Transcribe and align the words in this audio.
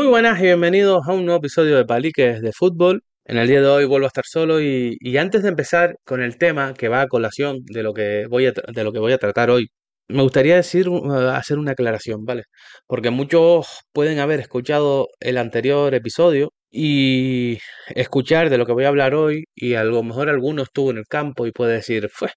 Muy 0.00 0.08
buenas 0.08 0.40
y 0.40 0.44
bienvenidos 0.44 1.06
a 1.06 1.12
un 1.12 1.26
nuevo 1.26 1.40
episodio 1.40 1.76
de 1.76 1.84
Paliques 1.84 2.40
de 2.40 2.52
Fútbol. 2.52 3.02
En 3.26 3.36
el 3.36 3.46
día 3.46 3.60
de 3.60 3.66
hoy 3.66 3.84
vuelvo 3.84 4.06
a 4.06 4.08
estar 4.08 4.24
solo 4.24 4.58
y, 4.58 4.96
y 4.98 5.18
antes 5.18 5.42
de 5.42 5.50
empezar 5.50 5.96
con 6.06 6.22
el 6.22 6.38
tema 6.38 6.72
que 6.72 6.88
va 6.88 7.02
a 7.02 7.06
colación 7.06 7.58
de 7.66 7.82
lo 7.82 7.92
que 7.92 8.24
voy 8.26 8.46
a, 8.46 8.52
de 8.52 8.82
lo 8.82 8.92
que 8.92 8.98
voy 8.98 9.12
a 9.12 9.18
tratar 9.18 9.50
hoy, 9.50 9.68
me 10.08 10.22
gustaría 10.22 10.56
decir, 10.56 10.88
uh, 10.88 11.28
hacer 11.34 11.58
una 11.58 11.72
aclaración, 11.72 12.24
¿vale? 12.24 12.44
Porque 12.86 13.10
muchos 13.10 13.82
pueden 13.92 14.20
haber 14.20 14.40
escuchado 14.40 15.08
el 15.20 15.36
anterior 15.36 15.94
episodio 15.94 16.50
y 16.70 17.58
escuchar 17.94 18.48
de 18.48 18.56
lo 18.56 18.64
que 18.64 18.72
voy 18.72 18.84
a 18.84 18.88
hablar 18.88 19.14
hoy 19.14 19.44
y 19.54 19.74
a 19.74 19.84
lo 19.84 20.02
mejor 20.02 20.30
alguno 20.30 20.62
estuvo 20.62 20.90
en 20.92 20.96
el 20.98 21.06
campo 21.06 21.46
y 21.46 21.52
puede 21.52 21.74
decir, 21.74 22.08
fue 22.10 22.30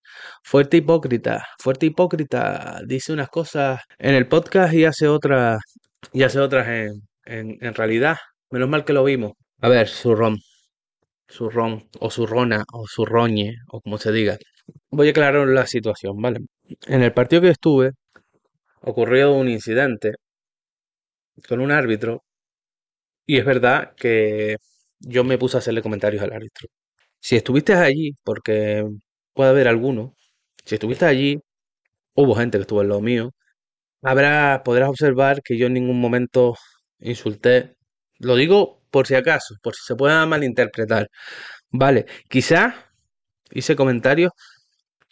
fuerte 0.43 0.77
hipócrita, 0.77 1.45
fuerte 1.59 1.85
hipócrita, 1.85 2.81
dice 2.85 3.13
unas 3.13 3.29
cosas 3.29 3.79
en 3.99 4.15
el 4.15 4.27
podcast 4.27 4.73
y 4.73 4.83
hace 4.83 5.07
otras 5.07 5.61
y 6.11 6.23
hace 6.23 6.39
otras 6.39 6.67
en, 6.67 7.01
en, 7.25 7.57
en 7.61 7.73
realidad. 7.73 8.17
Menos 8.51 8.69
mal 8.69 8.85
que 8.85 8.93
lo 8.93 9.03
vimos. 9.03 9.33
A 9.61 9.69
ver, 9.69 9.87
zurrón, 9.87 10.37
zurrón 11.29 11.89
o 11.99 12.09
zurrona 12.09 12.63
o 12.73 12.85
zurroñe 12.87 13.55
o 13.69 13.81
como 13.81 13.97
se 13.97 14.11
diga. 14.11 14.37
Voy 14.91 15.07
a 15.07 15.11
aclarar 15.11 15.47
la 15.47 15.67
situación, 15.67 16.21
¿vale? 16.21 16.39
En 16.87 17.03
el 17.03 17.13
partido 17.13 17.41
que 17.41 17.49
estuve 17.49 17.91
ocurrió 18.81 19.33
un 19.33 19.49
incidente 19.49 20.13
con 21.47 21.59
un 21.59 21.71
árbitro 21.71 22.23
y 23.25 23.37
es 23.37 23.45
verdad 23.45 23.93
que 23.95 24.57
yo 24.99 25.23
me 25.23 25.37
puse 25.37 25.57
a 25.57 25.59
hacerle 25.59 25.81
comentarios 25.81 26.23
al 26.23 26.33
árbitro. 26.33 26.67
Si 27.19 27.35
estuviste 27.37 27.73
allí, 27.75 28.11
porque 28.23 28.85
puede 29.33 29.51
haber 29.51 29.67
alguno, 29.67 30.15
si 30.65 30.75
estuviste 30.75 31.05
allí, 31.05 31.39
hubo 32.15 32.35
gente 32.35 32.57
que 32.57 32.63
estuvo 32.63 32.81
al 32.81 32.89
lado 32.89 33.01
mío, 33.01 33.31
habrá, 34.03 34.63
podrás 34.65 34.89
observar 34.89 35.41
que 35.43 35.57
yo 35.57 35.67
en 35.67 35.73
ningún 35.75 36.01
momento 36.01 36.55
insulté. 37.03 37.75
Lo 38.19 38.35
digo 38.35 38.81
por 38.91 39.07
si 39.07 39.15
acaso, 39.15 39.55
por 39.61 39.75
si 39.75 39.83
se 39.85 39.95
pueda 39.95 40.25
malinterpretar. 40.25 41.09
Vale, 41.71 42.05
quizás 42.29 42.75
hice 43.51 43.75
comentarios 43.75 44.31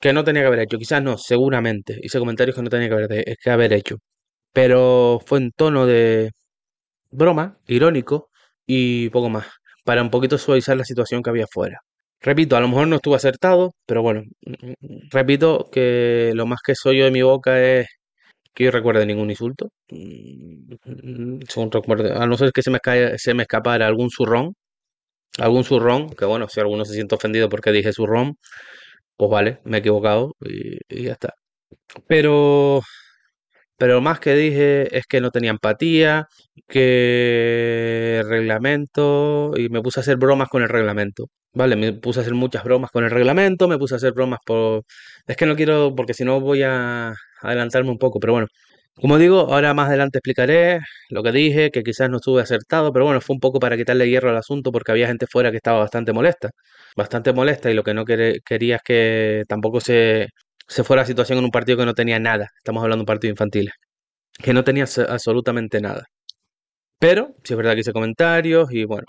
que 0.02 0.14
no 0.14 0.24
tenía 0.24 0.44
que 0.44 0.48
haber 0.48 0.62
hecho, 0.62 0.78
quizás 0.78 1.04
no, 1.04 1.18
seguramente 1.18 2.00
hice 2.04 2.20
comentarios 2.20 2.56
que 2.56 2.64
no 2.64 2.70
tenía 2.70 2.90
que 2.90 3.50
haber, 3.52 3.74
hecho, 3.74 3.98
pero 4.54 5.20
fue 5.26 5.40
en 5.40 5.52
tono 5.52 5.86
de 5.88 6.32
broma, 7.12 7.60
irónico 7.68 8.30
y 8.66 9.10
poco 9.10 9.30
más, 9.30 9.48
para 9.86 10.02
un 10.04 10.12
poquito 10.12 10.38
suavizar 10.38 10.78
la 10.78 10.86
situación 10.86 11.24
que 11.24 11.30
había 11.32 11.46
afuera. 11.46 11.80
Repito, 12.22 12.56
a 12.58 12.62
lo 12.62 12.68
mejor 12.70 12.88
no 12.88 12.98
estuvo 12.98 13.16
acertado, 13.16 13.74
pero 13.86 14.02
bueno, 14.04 14.24
repito 15.12 15.70
que 15.72 16.32
lo 16.36 16.46
más 16.48 16.60
que 16.66 16.76
soy 16.76 17.00
yo 17.00 17.06
de 17.06 17.12
mi 17.12 17.24
boca 17.24 17.62
es 17.62 17.88
que 18.54 18.66
yo 18.66 18.72
recuerde 18.72 19.06
ningún 19.06 19.30
insulto. 19.32 19.70
Mm, 19.92 21.40
Según 21.50 21.72
recuerdo, 21.72 22.16
a 22.22 22.26
no 22.28 22.38
ser 22.38 22.52
que 22.52 22.62
se 22.64 22.72
me, 22.72 22.78
esca- 22.80 23.18
se 23.18 23.34
me 23.34 23.44
escapara 23.44 23.88
algún 23.88 24.10
zurrón, 24.10 24.56
algún 25.40 25.64
zurrón, 25.66 26.12
que 26.12 26.26
bueno, 26.26 26.48
si 26.50 26.60
alguno 26.62 26.86
se 26.86 26.94
siente 26.96 27.16
ofendido 27.16 27.50
porque 27.50 27.72
dije 27.72 27.94
zurrón, 27.94 28.38
pues 29.18 29.32
vale, 29.32 29.60
me 29.66 29.78
he 29.78 29.80
equivocado 29.82 30.36
y 30.42 31.04
ya 31.06 31.14
está. 31.14 31.34
Pero, 32.08 32.82
pero 33.82 34.00
más 34.00 34.20
que 34.20 34.36
dije 34.36 34.96
es 34.96 35.08
que 35.08 35.22
no 35.22 35.32
tenía 35.32 35.50
empatía, 35.50 36.28
que 36.68 38.22
reglamento, 38.28 39.54
y 39.58 39.70
me 39.70 39.82
puse 39.82 40.00
a 40.00 40.02
hacer 40.02 40.18
bromas 40.18 40.50
con 40.50 40.62
el 40.62 40.70
reglamento. 40.70 41.26
Vale, 41.54 41.76
me 41.76 41.92
puse 41.94 42.20
a 42.20 42.22
hacer 42.22 42.36
muchas 42.36 42.64
bromas 42.64 42.92
con 42.92 43.06
el 43.06 43.10
reglamento, 43.10 43.68
me 43.68 43.80
puse 43.80 43.96
a 43.96 43.98
hacer 43.98 44.14
bromas 44.14 44.40
por... 44.46 44.84
Es 45.26 45.36
que 45.36 45.48
no 45.48 45.56
quiero, 45.56 45.96
porque 45.96 46.14
si 46.14 46.24
no 46.24 46.40
voy 46.40 46.62
a 46.62 47.16
adelantarme 47.42 47.90
un 47.90 47.98
poco, 47.98 48.20
pero 48.20 48.34
bueno. 48.34 48.48
Como 48.96 49.18
digo, 49.18 49.52
ahora 49.52 49.74
más 49.74 49.88
adelante 49.88 50.20
explicaré 50.20 50.80
lo 51.10 51.24
que 51.24 51.32
dije, 51.32 51.72
que 51.72 51.82
quizás 51.82 52.10
no 52.10 52.18
estuve 52.18 52.42
acertado, 52.44 52.94
pero 52.94 53.06
bueno, 53.06 53.20
fue 53.22 53.34
un 53.36 53.40
poco 53.40 53.60
para 53.60 53.78
quitarle 53.78 54.08
hierro 54.10 54.30
al 54.30 54.38
asunto 54.38 54.72
porque 54.72 54.92
había 54.92 55.08
gente 55.08 55.26
fuera 55.28 55.50
que 55.50 55.58
estaba 55.58 55.80
bastante 55.80 56.14
molesta, 56.14 56.52
bastante 56.96 57.34
molesta 57.34 57.72
y 57.72 57.74
lo 57.74 57.84
que 57.84 57.94
no 57.96 58.06
quería 58.06 58.76
es 58.76 58.82
que 58.84 59.44
tampoco 59.48 59.80
se, 59.82 60.28
se 60.72 60.84
fuera 60.86 61.04
la 61.04 61.08
situación 61.08 61.40
en 61.40 61.46
un 61.46 61.52
partido 61.52 61.78
que 61.80 61.86
no 61.86 61.94
tenía 61.96 62.20
nada. 62.20 62.50
Estamos 62.58 62.84
hablando 62.84 63.02
de 63.02 63.04
un 63.04 63.08
partido 63.08 63.32
infantil, 63.32 63.72
que 64.40 64.54
no 64.54 64.64
tenía 64.66 64.86
abs- 64.86 65.08
absolutamente 65.10 65.82
nada. 65.82 66.06
Pero, 67.00 67.36
sí 67.44 67.54
es 67.54 67.58
verdad 67.58 67.74
que 67.74 67.82
hice 67.82 67.94
comentarios 67.94 68.72
y 68.72 68.86
bueno, 68.86 69.08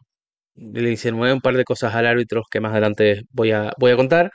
le 0.56 0.90
insinué 0.90 1.32
un 1.34 1.40
par 1.42 1.56
de 1.56 1.64
cosas 1.64 1.94
al 1.96 2.06
árbitro 2.06 2.44
que 2.50 2.60
más 2.60 2.72
adelante 2.72 3.22
voy 3.32 3.52
a, 3.52 3.72
voy 3.78 3.92
a 3.92 3.96
contar. 3.96 4.32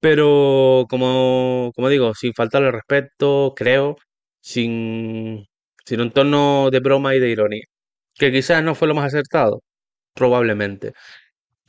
Pero 0.00 0.86
como, 0.90 1.72
como 1.76 1.88
digo, 1.90 2.14
sin 2.14 2.34
faltarle 2.34 2.70
respeto, 2.72 3.54
creo, 3.56 3.96
sin, 4.40 5.46
sin 5.86 6.00
un 6.02 6.12
tono 6.12 6.70
de 6.70 6.80
broma 6.80 7.14
y 7.16 7.20
de 7.20 7.30
ironía. 7.30 7.64
Que 8.16 8.32
quizás 8.32 8.62
no 8.64 8.74
fue 8.76 8.88
lo 8.88 8.94
más 8.94 9.06
acertado, 9.06 9.62
probablemente. 10.14 10.94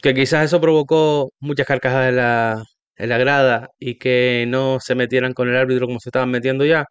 Que 0.02 0.14
quizás 0.14 0.46
eso 0.46 0.62
provocó 0.62 1.32
muchas 1.40 1.68
carcajadas 1.68 2.10
en 2.10 2.16
la, 2.18 2.64
en 3.00 3.10
la 3.10 3.18
grada 3.18 3.70
y 3.80 3.96
que 3.96 4.46
no 4.48 4.80
se 4.80 4.96
metieran 4.96 5.34
con 5.34 5.50
el 5.50 5.58
árbitro 5.58 5.88
como 5.88 6.00
se 6.00 6.10
estaban 6.10 6.32
metiendo 6.32 6.66
ya, 6.66 6.86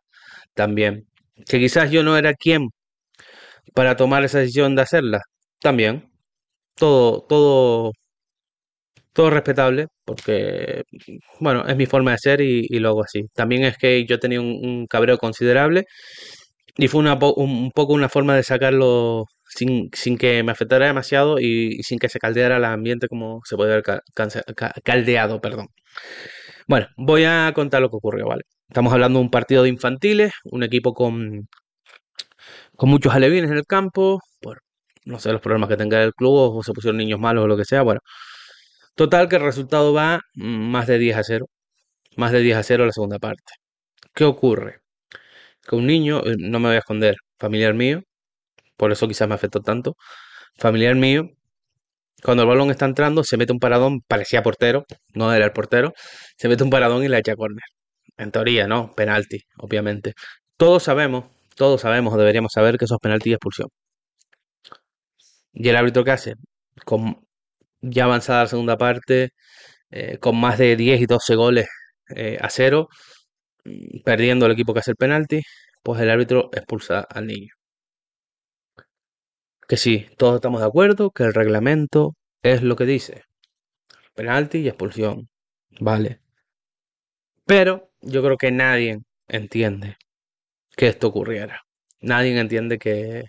también. 0.55 1.07
Que 1.49 1.61
quizás 1.61 1.91
yo 1.91 2.03
no 2.03 2.17
era 2.19 2.35
quien 2.35 2.71
para 3.75 3.97
tomar 3.97 4.25
esa 4.25 4.41
decisión 4.41 4.77
de 4.77 4.83
hacerla, 4.83 5.21
también. 5.61 6.11
Todo, 6.77 7.23
todo, 7.29 7.93
todo 9.13 9.31
respetable, 9.31 9.89
porque, 10.05 10.85
bueno, 11.41 11.67
es 11.67 11.77
mi 11.77 11.87
forma 11.87 12.13
de 12.13 12.19
ser 12.19 12.41
y, 12.41 12.67
y 12.69 12.79
lo 12.81 12.91
hago 12.91 13.03
así. 13.05 13.25
También 13.35 13.65
es 13.65 13.77
que 13.79 14.05
yo 14.07 14.19
tenía 14.19 14.41
un, 14.41 14.87
cabreo 14.87 15.19
considerable 15.19 15.85
y 16.77 16.89
fue 16.89 17.01
una 17.01 17.15
un, 17.37 17.51
un 17.51 17.71
poco 17.73 17.93
una 17.95 18.09
forma 18.09 18.37
de 18.37 18.43
sacarlo 18.45 19.27
sin, 19.67 20.19
que 20.19 20.43
me 20.43 20.53
afectara 20.53 20.87
demasiado 20.87 21.39
y, 21.41 21.83
sin 21.83 21.99
que 21.99 22.09
se 22.09 22.19
caldeara 22.19 22.57
el 22.59 22.65
ambiente 22.65 23.09
como 23.09 23.41
se 23.45 23.57
puede 23.57 23.83
ca- 23.83 24.03
caldeado, 24.85 25.41
perdón. 25.41 25.69
Bueno, 26.67 26.87
voy 26.97 27.25
a 27.25 27.53
contar 27.55 27.83
lo 27.83 27.91
que 27.91 27.97
ocurrió, 27.97 28.27
¿vale? 28.27 28.43
Estamos 28.69 28.93
hablando 28.93 29.19
de 29.19 29.25
un 29.25 29.31
partido 29.31 29.63
de 29.63 29.71
infantiles, 29.71 30.33
un 30.45 30.63
equipo 30.63 30.93
con, 30.95 31.49
con 32.77 32.89
muchos 32.91 33.15
alevines 33.15 33.51
en 33.51 33.57
el 33.59 33.67
campo, 33.67 34.21
por 34.41 34.63
no 35.05 35.19
sé 35.19 35.33
los 35.33 35.41
problemas 35.41 35.69
que 35.69 35.77
tenga 35.77 36.03
el 36.03 36.13
club 36.15 36.57
o 36.59 36.63
se 36.63 36.73
pusieron 36.73 36.99
niños 36.99 37.19
malos 37.21 37.45
o 37.45 37.49
lo 37.49 37.57
que 37.57 37.65
sea, 37.65 37.83
bueno. 37.83 38.01
Total 38.95 39.29
que 39.29 39.37
el 39.37 39.43
resultado 39.43 39.93
va 39.95 40.21
mm, 40.35 40.71
más 40.71 40.87
de 40.87 40.99
10 40.99 41.17
a 41.17 41.25
cero 41.25 41.47
más 42.17 42.33
de 42.33 42.41
10 42.41 42.57
a 42.59 42.63
cero 42.65 42.87
la 42.87 42.93
segunda 42.93 43.19
parte. 43.21 43.55
¿Qué 44.15 44.25
ocurre? 44.25 44.81
Que 45.69 45.77
un 45.77 45.87
niño, 45.87 46.21
eh, 46.27 46.37
no 46.39 46.61
me 46.61 46.69
voy 46.69 46.77
a 46.77 46.81
esconder, 46.81 47.17
familiar 47.39 47.75
mío, 47.75 48.03
por 48.79 48.93
eso 48.93 49.09
quizás 49.09 49.29
me 49.29 49.35
afectó 49.35 49.61
tanto, 49.61 49.97
familiar 50.57 50.97
mío, 50.97 51.31
cuando 52.23 52.43
el 52.43 52.49
balón 52.49 52.71
está 52.71 52.87
entrando, 52.87 53.25
se 53.25 53.37
mete 53.37 53.53
un 53.53 53.61
paradón, 53.61 54.01
parecía 54.03 54.43
portero, 54.43 54.85
no 55.15 55.33
era 55.33 55.45
el 55.45 55.53
portero, 55.53 55.93
se 56.37 56.49
mete 56.49 56.65
un 56.65 56.71
paradón 56.71 57.05
y 57.05 57.09
la 57.09 57.19
echa 57.19 57.33
a 57.33 57.37
córner. 57.37 57.65
En 58.17 58.33
teoría, 58.33 58.67
¿no? 58.67 58.93
Penalti, 58.95 59.41
obviamente. 59.59 60.15
Todos 60.57 60.85
sabemos, 60.85 61.27
todos 61.57 61.83
sabemos, 61.83 62.17
deberíamos 62.19 62.53
saber 62.53 62.79
que 62.79 62.87
esos 62.87 62.99
penaltis 63.01 63.31
y 63.33 63.35
expulsión. 63.35 63.69
¿Y 65.53 65.69
el 65.69 65.77
árbitro 65.77 66.05
qué 66.05 66.11
hace? 66.13 66.35
Con 66.85 67.27
ya 67.81 68.05
avanzada 68.05 68.43
la 68.43 68.49
segunda 68.49 68.77
parte, 68.79 69.31
eh, 69.91 70.19
con 70.19 70.37
más 70.39 70.59
de 70.59 70.77
10 70.77 71.01
y 71.03 71.07
12 71.07 71.35
goles 71.37 71.69
eh, 72.17 72.39
a 72.41 72.51
cero, 72.51 72.89
mm, 73.65 74.03
perdiendo 74.05 74.47
el 74.47 74.53
equipo 74.53 74.75
que 74.75 74.81
hace 74.81 74.93
el 74.93 74.97
penalti, 74.97 75.43
pues 75.83 76.01
el 76.03 76.11
árbitro 76.11 76.51
expulsa 76.53 77.01
al 77.03 77.27
niño. 77.27 77.58
Que 79.69 79.77
sí, 79.77 80.07
todos 80.17 80.37
estamos 80.37 80.61
de 80.61 80.67
acuerdo 80.67 81.11
que 81.11 81.25
el 81.25 81.35
reglamento 81.35 82.15
es 82.43 82.63
lo 82.63 82.75
que 82.75 82.87
dice. 82.87 83.25
Penalti 84.15 84.59
y 84.59 84.69
expulsión. 84.69 85.29
Vale. 85.79 86.21
Pero 87.45 87.91
yo 88.01 88.23
creo 88.23 88.39
que 88.39 88.51
nadie 88.51 88.99
entiende 89.29 89.97
que 90.77 90.89
esto 90.89 91.09
ocurriera. 91.09 91.63
Nadie 92.01 92.39
entiende 92.39 92.79
que, 92.79 93.25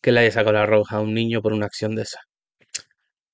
que 0.00 0.12
le 0.12 0.20
haya 0.20 0.30
sacado 0.30 0.52
la 0.52 0.66
roja 0.66 0.96
a 0.96 1.00
un 1.00 1.14
niño 1.14 1.42
por 1.42 1.52
una 1.52 1.66
acción 1.66 1.96
de 1.96 2.02
esa. 2.02 2.20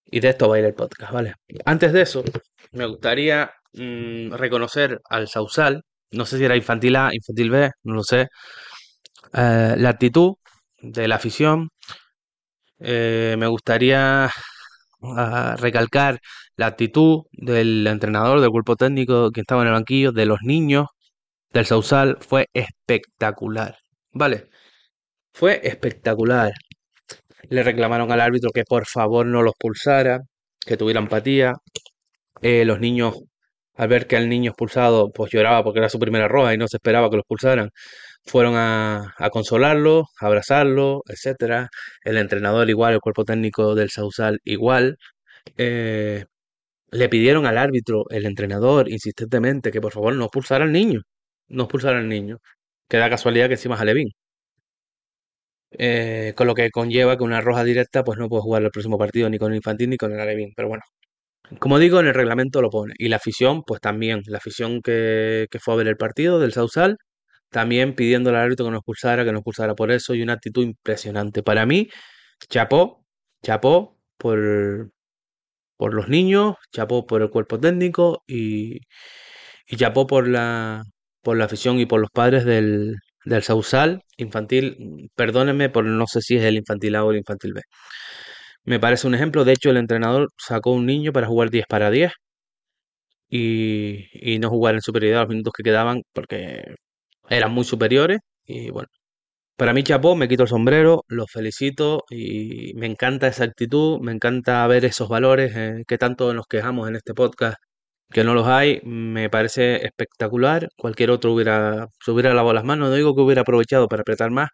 Y 0.07 0.21
de 0.21 0.31
esto 0.31 0.49
va 0.49 0.57
a 0.57 0.59
ir 0.61 0.65
el 0.65 0.75
podcast, 0.75 1.13
¿vale? 1.13 1.35
Antes 1.67 1.93
de 1.93 2.03
eso, 2.03 2.25
me 2.73 2.87
gustaría 2.87 3.51
mm, 3.75 4.33
reconocer 4.33 5.01
al 5.11 5.29
Sausal. 5.29 5.83
No 6.13 6.25
sé 6.25 6.39
si 6.39 6.45
era 6.45 6.57
infantil 6.57 6.97
A, 6.97 7.11
infantil 7.13 7.51
B, 7.51 7.71
no 7.85 7.95
lo 7.95 8.03
sé. 8.03 8.29
Eh, 9.35 9.75
la 9.77 9.91
actitud 9.91 10.35
de 10.83 11.09
la 11.09 11.17
afición. 11.17 11.71
Eh, 12.79 13.37
me 13.39 13.47
gustaría 13.47 14.31
ah, 15.03 15.57
recalcar 15.59 16.21
la 16.57 16.67
actitud 16.67 17.25
del 17.33 17.87
entrenador, 17.87 18.41
del 18.41 18.51
cuerpo 18.51 18.77
técnico 18.77 19.31
que 19.31 19.41
estaba 19.41 19.63
en 19.63 19.69
el 19.69 19.75
banquillo, 19.75 20.13
de 20.13 20.27
los 20.27 20.41
niños 20.43 20.87
del 21.53 21.67
Sausal. 21.67 22.19
Fue 22.21 22.49
espectacular. 22.55 23.77
Vale, 24.13 24.49
fue 25.33 25.61
espectacular. 25.65 26.53
Le 27.51 27.63
reclamaron 27.63 28.13
al 28.13 28.21
árbitro 28.21 28.51
que 28.53 28.65
por 28.65 28.87
favor 28.87 29.27
no 29.27 29.43
los 29.43 29.55
pulsara, 29.59 30.21
que 30.67 30.77
tuviera 30.77 31.01
empatía. 31.01 31.55
Eh, 32.43 32.65
los 32.65 32.81
niños, 32.81 33.17
al 33.77 33.89
ver 33.89 34.07
que 34.07 34.17
el 34.17 34.29
niño 34.29 34.51
expulsado, 34.51 35.11
pues 35.13 35.33
lloraba 35.33 35.65
porque 35.65 35.81
era 35.81 35.89
su 35.89 35.99
primera 35.99 36.29
roja 36.29 36.55
y 36.55 36.59
no 36.59 36.69
se 36.69 36.77
esperaba 36.79 37.11
que 37.11 37.17
los 37.17 37.27
pulsaran, 37.27 37.71
fueron 38.25 38.55
a, 38.57 39.15
consolarlo, 39.33 40.07
a 40.21 40.27
abrazarlo, 40.27 41.03
etcétera. 41.09 41.69
El 42.05 42.17
entrenador 42.19 42.69
igual, 42.71 42.95
el 42.95 43.01
cuerpo 43.01 43.25
técnico 43.25 43.75
del 43.75 43.91
Sausal 43.91 44.41
igual. 44.45 44.97
Eh, 45.57 46.25
le 46.93 47.09
pidieron 47.09 47.47
al 47.47 47.59
árbitro, 47.59 48.05
el 48.11 48.27
entrenador, 48.27 48.89
insistentemente, 48.91 49.71
que 49.73 49.81
por 49.81 49.93
favor 49.93 50.15
no 50.15 50.25
expulsara 50.27 50.65
al 50.65 50.73
niño. 50.73 51.03
No 51.49 51.65
expulsara 51.65 51.99
al 51.99 52.09
niño. 52.09 52.39
Que 52.89 52.99
da 52.99 53.11
casualidad 53.11 53.49
que 53.49 53.55
encima 53.55 53.77
es 53.77 53.81
Alevín. 53.83 54.11
Eh, 55.73 56.35
con 56.37 56.47
lo 56.49 56.55
que 56.55 56.71
conlleva 56.71 57.17
que 57.17 57.23
una 57.25 57.41
roja 57.41 57.63
directa 57.65 58.03
pues 58.03 58.19
no 58.19 58.29
puede 58.29 58.43
jugar 58.43 58.63
el 58.65 58.71
próximo 58.71 58.99
partido 58.99 59.31
ni 59.31 59.39
con 59.39 59.53
el 59.53 59.57
infantil 59.59 59.91
ni 59.91 59.97
con 59.97 60.13
el 60.13 60.21
Alevín. 60.21 60.53
Pero 60.57 60.69
bueno, 60.69 60.83
como 61.61 61.79
digo, 61.79 62.01
en 62.01 62.09
el 62.09 62.15
reglamento 62.15 62.63
lo 62.63 62.71
pone. 62.71 62.95
Y 62.99 63.09
la 63.09 63.17
afición, 63.17 63.63
pues 63.65 63.81
también. 63.81 64.23
La 64.27 64.39
afición 64.39 64.83
que 64.83 65.49
fue 65.61 65.75
a 65.75 65.77
ver 65.79 65.89
el 65.89 65.97
partido 65.97 66.41
del 66.41 66.53
Sausal, 66.53 66.97
también 67.51 67.95
pidiendo 67.95 68.31
al 68.31 68.37
árbitro 68.37 68.67
que 68.67 68.71
nos 68.73 68.79
expulsara, 68.81 69.25
que 69.25 69.33
nos 69.33 69.41
expulsara 69.41 69.75
por 69.75 69.91
eso. 69.93 70.15
Y 70.15 70.23
una 70.23 70.35
actitud 70.35 70.63
impresionante. 70.65 71.43
Para 71.43 71.67
mí, 71.67 71.89
chapó, 72.49 73.05
chapó 73.43 73.99
por, 74.19 74.91
por 75.77 75.95
los 75.95 76.09
niños, 76.09 76.57
chapó 76.73 77.07
por 77.07 77.23
el 77.23 77.31
cuerpo 77.31 77.61
técnico 77.61 78.23
y, 78.27 78.79
y 79.67 79.77
chapó 79.77 80.07
por 80.07 80.29
la, 80.29 80.85
por 81.23 81.37
la 81.39 81.47
afición 81.47 81.81
y 81.81 81.87
por 81.87 82.01
los 82.01 82.11
padres 82.11 82.45
del, 82.45 82.97
del 83.25 83.43
Sausal 83.43 84.03
infantil. 84.17 85.09
Perdónenme 85.15 85.71
por 85.71 85.85
no 85.85 86.07
sé 86.07 86.21
si 86.23 86.37
es 86.37 86.45
el 86.45 86.57
infantil 86.59 86.97
A 86.97 87.05
o 87.05 87.13
el 87.13 87.19
infantil 87.19 87.55
B. 87.55 87.63
Me 88.65 88.79
parece 88.81 89.07
un 89.07 89.15
ejemplo. 89.15 89.45
De 89.45 89.53
hecho, 89.53 89.71
el 89.71 89.77
entrenador 89.77 90.29
sacó 90.39 90.73
un 90.73 90.87
niño 90.87 91.13
para 91.13 91.27
jugar 91.27 91.51
10 91.51 91.67
para 91.69 91.91
10 91.91 92.13
y, 93.29 94.07
y 94.13 94.39
no 94.39 94.51
jugar 94.51 94.75
en 94.75 94.81
superioridad 94.83 95.21
los 95.23 95.29
minutos 95.31 95.53
que 95.57 95.63
quedaban 95.63 96.03
porque 96.13 96.75
eran 97.31 97.53
muy 97.55 97.65
superiores. 97.65 98.21
Y 98.47 98.71
bueno, 98.71 98.89
para 99.57 99.73
mí, 99.75 99.83
Chapó, 99.85 100.17
me 100.17 100.29
quito 100.29 100.45
el 100.45 100.49
sombrero, 100.49 101.05
los 101.09 101.31
felicito 101.31 102.05
y 102.11 102.73
me 102.77 102.87
encanta 102.87 103.29
esa 103.29 103.45
actitud, 103.45 104.01
me 104.01 104.13
encanta 104.13 104.67
ver 104.67 104.85
esos 104.87 105.09
valores 105.09 105.53
eh, 105.57 105.85
que 105.87 105.99
tanto 105.99 106.33
nos 106.35 106.47
quejamos 106.47 106.89
en 106.89 106.97
este 106.97 107.15
podcast, 107.15 107.59
que 108.13 108.25
no 108.25 108.35
los 108.35 108.47
hay, 108.49 108.81
me 108.85 109.31
parece 109.31 109.85
espectacular. 109.87 110.69
Cualquier 110.77 111.11
otro 111.11 111.33
hubiera, 111.35 111.89
se 112.05 112.11
hubiera 112.13 112.35
lavado 112.35 112.55
las 112.55 112.65
manos, 112.65 112.89
no 112.91 112.95
digo 112.97 113.15
que 113.15 113.23
hubiera 113.23 113.43
aprovechado 113.43 113.89
para 113.89 114.03
apretar 114.03 114.31
más, 114.31 114.51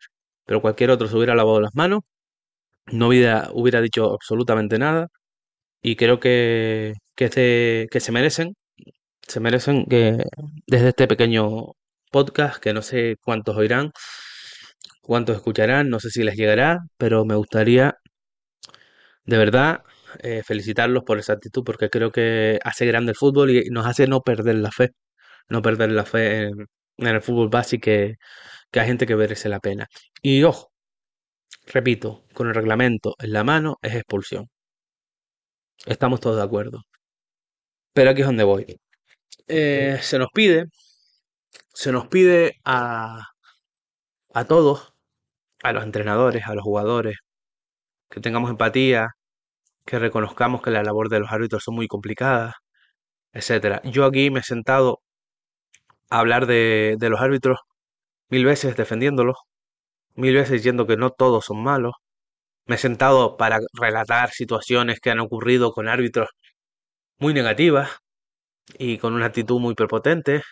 pero 0.47 0.61
cualquier 0.63 0.91
otro 0.91 1.09
se 1.09 1.17
hubiera 1.17 1.35
lavado 1.37 1.61
las 1.61 1.75
manos, 1.75 2.03
no 2.93 3.09
hubiera, 3.09 3.49
hubiera 3.53 3.81
dicho 3.81 4.13
absolutamente 4.15 4.79
nada 4.79 5.09
y 5.83 5.97
creo 5.97 6.21
que, 6.21 6.95
que, 7.17 7.29
se- 7.31 7.89
que 7.91 8.01
se 8.01 8.13
merecen, 8.13 8.55
se 9.29 9.41
merecen 9.41 9.87
que 9.87 10.25
desde 10.67 10.91
este 10.91 11.09
pequeño 11.09 11.75
podcast, 12.17 12.63
que 12.63 12.73
no 12.73 12.81
sé 12.81 13.17
cuántos 13.23 13.57
oirán, 13.59 13.93
cuántos 15.03 15.37
escucharán, 15.37 15.91
no 15.91 16.01
sé 16.01 16.09
si 16.11 16.23
les 16.25 16.37
llegará, 16.37 16.79
pero 16.97 17.25
me 17.27 17.35
gustaría 17.37 17.95
de 19.25 19.39
verdad 19.39 19.83
eh, 20.21 20.43
felicitarlos 20.45 21.05
por 21.05 21.19
esa 21.19 21.35
actitud 21.35 21.63
porque 21.65 21.91
creo 21.91 22.11
que 22.13 22.59
hace 22.65 22.87
grande 22.87 23.11
el 23.13 23.17
fútbol 23.17 23.51
y 23.51 23.69
nos 23.71 23.87
hace 23.87 24.07
no 24.07 24.21
perder 24.23 24.57
la 24.57 24.71
fe, 24.73 24.91
no 25.49 25.63
perder 25.63 25.93
la 25.93 26.05
fe 26.07 26.45
en, 26.45 26.67
en 26.99 27.09
el 27.09 27.23
fútbol 27.23 27.51
que, 27.83 28.17
que 28.71 28.81
hay 28.81 28.87
gente 28.87 29.07
que 29.07 29.17
merece 29.17 29.49
la 29.51 29.61
pena. 29.61 29.87
Y 30.23 30.43
ojo, 30.45 30.73
repito, 31.67 32.25
con 32.35 32.49
el 32.49 32.55
reglamento 32.55 33.15
en 33.19 33.33
la 33.33 33.45
mano 33.45 33.79
es 33.83 33.95
expulsión. 33.95 34.49
Estamos 35.87 36.21
todos 36.21 36.37
de 36.37 36.43
acuerdo. 36.43 36.83
Pero 37.93 38.11
aquí 38.11 38.21
es 38.21 38.27
donde 38.27 38.45
voy. 38.45 38.67
Eh, 39.49 39.99
se 40.03 40.19
nos 40.19 40.29
pide, 40.35 40.67
se 41.77 41.93
nos 41.93 42.09
pide 42.09 42.55
a, 42.65 43.21
a 44.33 44.45
todos, 44.47 44.95
a 45.63 45.73
los 45.73 45.85
entrenadores, 45.85 46.47
a 46.47 46.55
los 46.55 46.65
jugadores, 46.65 47.19
que 48.11 48.21
tengamos 48.21 48.51
empatía, 48.51 49.11
que 49.87 49.99
reconozcamos 49.99 50.63
que 50.63 50.71
la 50.71 50.83
labor 50.85 51.09
de 51.11 51.21
los 51.21 51.33
árbitros 51.33 51.65
son 51.65 51.77
muy 51.77 51.89
complicadas, 51.89 52.55
etcétera. 53.33 53.83
Yo 53.85 54.07
aquí 54.07 54.31
me 54.31 54.41
he 54.41 54.43
sentado 54.45 55.01
a 56.11 56.21
hablar 56.21 56.47
de, 56.47 56.97
de 56.99 57.11
los 57.11 57.21
árbitros 57.21 57.59
mil 58.31 58.45
veces 58.45 58.77
defendiéndolos, 58.77 59.37
mil 60.15 60.35
veces 60.35 60.53
diciendo 60.53 60.87
que 60.87 60.97
no 60.97 61.11
todos 61.11 61.47
son 61.47 61.63
malos. 61.63 61.95
Me 62.67 62.77
he 62.77 62.79
sentado 62.79 63.37
para 63.37 63.61
relatar 63.75 64.31
situaciones 64.31 65.01
que 65.01 65.11
han 65.11 65.21
ocurrido 65.21 65.73
con 65.73 65.89
árbitros 65.89 66.31
muy 67.19 67.35
negativas 67.35 67.91
y 68.79 68.99
con 68.99 69.15
una 69.15 69.27
actitud 69.27 69.61
muy 69.61 69.75
prepotente. 69.75 70.43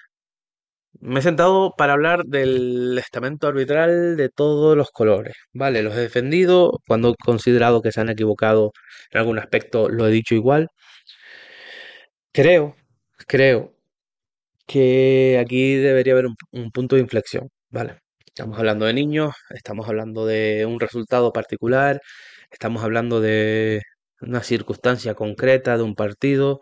Me 1.00 1.20
he 1.20 1.22
sentado 1.22 1.74
para 1.76 1.92
hablar 1.92 2.24
del 2.24 2.96
estamento 2.98 3.46
arbitral 3.48 4.16
de 4.16 4.28
todos 4.30 4.76
los 4.76 4.90
colores, 4.90 5.36
¿vale? 5.52 5.82
Los 5.82 5.94
he 5.94 6.00
defendido, 6.00 6.80
cuando 6.86 7.10
he 7.10 7.14
considerado 7.16 7.82
que 7.82 7.92
se 7.92 8.00
han 8.00 8.08
equivocado 8.10 8.72
en 9.10 9.18
algún 9.20 9.38
aspecto, 9.38 9.88
lo 9.88 10.06
he 10.06 10.10
dicho 10.10 10.34
igual. 10.34 10.68
Creo, 12.32 12.76
creo 13.26 13.74
que 14.66 15.38
aquí 15.40 15.76
debería 15.76 16.14
haber 16.14 16.26
un, 16.26 16.36
un 16.52 16.70
punto 16.72 16.96
de 16.96 17.02
inflexión, 17.02 17.50
¿vale? 17.70 17.98
Estamos 18.26 18.58
hablando 18.58 18.86
de 18.86 18.94
niños, 18.94 19.34
estamos 19.50 19.88
hablando 19.88 20.26
de 20.26 20.66
un 20.66 20.80
resultado 20.80 21.32
particular, 21.32 22.00
estamos 22.50 22.82
hablando 22.84 23.20
de 23.20 23.82
una 24.20 24.42
circunstancia 24.42 25.14
concreta 25.14 25.76
de 25.76 25.84
un 25.84 25.94
partido. 25.94 26.60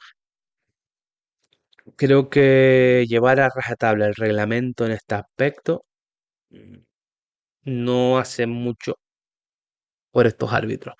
Creo 1.96 2.28
que 2.30 3.04
llevar 3.08 3.40
a 3.40 3.48
rajatabla 3.48 4.06
el 4.06 4.14
reglamento 4.14 4.84
en 4.86 4.92
este 4.92 5.14
aspecto 5.16 5.84
mm, 6.50 6.78
no 7.64 8.18
hace 8.18 8.46
mucho 8.46 8.96
por 10.10 10.26
estos 10.26 10.52
árbitros. 10.52 10.94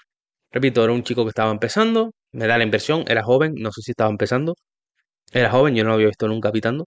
Repito, 0.53 0.85
era 0.85 0.93
un 0.93 1.05
chico 1.05 1.25
que 1.25 1.31
estaba 1.31 1.51
empezando, 1.53 2.12
me 2.33 2.47
da 2.47 2.59
la 2.59 2.65
impresión, 2.65 3.05
era 3.09 3.23
joven, 3.25 3.55
no 3.59 3.73
sé 3.73 3.83
si 3.83 3.93
estaba 3.93 4.11
empezando, 4.11 4.55
era 5.33 5.51
joven, 5.51 5.75
yo 5.77 5.85
no 5.85 5.91
lo 5.91 5.95
había 5.97 6.09
visto 6.09 6.29
nunca 6.29 6.53
pitando. 6.53 6.87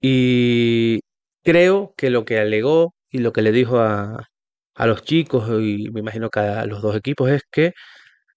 Y 0.00 1.00
creo 1.42 1.94
que 1.96 2.10
lo 2.10 2.24
que 2.24 2.38
alegó 2.38 2.94
y 3.10 3.18
lo 3.18 3.32
que 3.32 3.42
le 3.42 3.52
dijo 3.52 3.80
a, 3.80 4.28
a 4.74 4.86
los 4.86 5.02
chicos 5.04 5.48
y 5.62 5.90
me 5.90 6.00
imagino 6.00 6.30
que 6.30 6.40
a 6.40 6.66
los 6.66 6.82
dos 6.82 6.96
equipos 6.96 7.30
es 7.30 7.42
que 7.50 7.72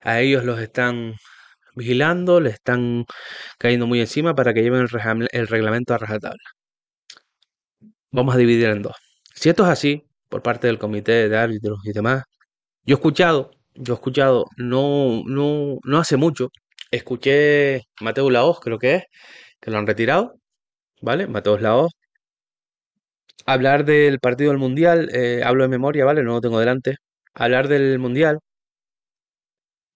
a 0.02 0.22
ellos 0.22 0.46
los 0.46 0.60
están 0.62 1.16
vigilando, 1.78 2.40
le 2.42 2.52
están 2.52 3.06
cayendo 3.60 3.88
muy 3.88 4.00
encima 4.02 4.36
para 4.36 4.54
que 4.54 4.64
lleven 4.64 4.82
el, 4.82 4.90
reglam- 4.90 5.28
el 5.32 5.48
reglamento 5.48 5.94
a 5.94 6.00
rajatabla. 6.00 6.44
Vamos 8.12 8.36
a 8.36 8.38
dividir 8.38 8.70
en 8.70 8.82
dos. 8.82 8.96
Si 9.34 9.50
esto 9.50 9.64
es 9.64 9.70
así, 9.70 10.04
por 10.30 10.42
parte 10.44 10.68
del 10.68 10.80
comité 10.80 11.30
de 11.30 11.38
árbitros 11.38 11.80
y 11.86 11.92
demás, 11.94 12.24
yo 12.86 12.96
he 12.96 13.00
escuchado, 13.00 13.52
yo 13.76 13.94
he 13.96 13.98
escuchado, 13.98 14.46
no, 14.58 15.24
no, 15.28 15.80
no 15.84 16.00
hace 16.00 16.18
mucho, 16.18 16.50
escuché 16.92 17.84
Mateo 18.02 18.30
Laoz, 18.32 18.60
creo 18.62 18.80
que 18.80 18.96
es, 18.98 19.04
que 19.62 19.72
lo 19.72 19.80
han 19.80 19.88
retirado, 19.88 20.36
¿vale? 21.02 21.28
Mateo 21.28 21.58
Laoz, 21.60 21.92
hablar 23.48 23.84
del 23.86 24.20
partido 24.20 24.52
del 24.52 24.60
Mundial, 24.60 25.10
eh, 25.14 25.42
hablo 25.44 25.64
de 25.64 25.70
memoria, 25.70 26.06
¿vale? 26.06 26.22
No 26.24 26.34
lo 26.34 26.42
tengo 26.42 26.60
delante. 26.60 26.98
Hablar 27.34 27.68
del 27.68 27.98
Mundial 28.00 28.40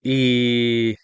y, 0.02 0.96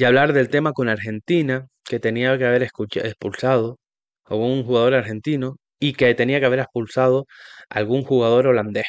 y 0.00 0.04
hablar 0.04 0.32
del 0.32 0.48
tema 0.48 0.72
con 0.72 0.88
Argentina, 0.88 1.66
que 1.84 2.00
tenía 2.00 2.38
que 2.38 2.46
haber 2.46 2.62
expulsado 2.62 3.78
a 4.24 4.34
un 4.34 4.64
jugador 4.64 4.94
argentino 4.94 5.56
y 5.78 5.92
que 5.92 6.14
tenía 6.14 6.40
que 6.40 6.46
haber 6.46 6.60
expulsado 6.60 7.26
a 7.68 7.80
algún 7.80 8.02
jugador 8.02 8.46
holandés. 8.46 8.86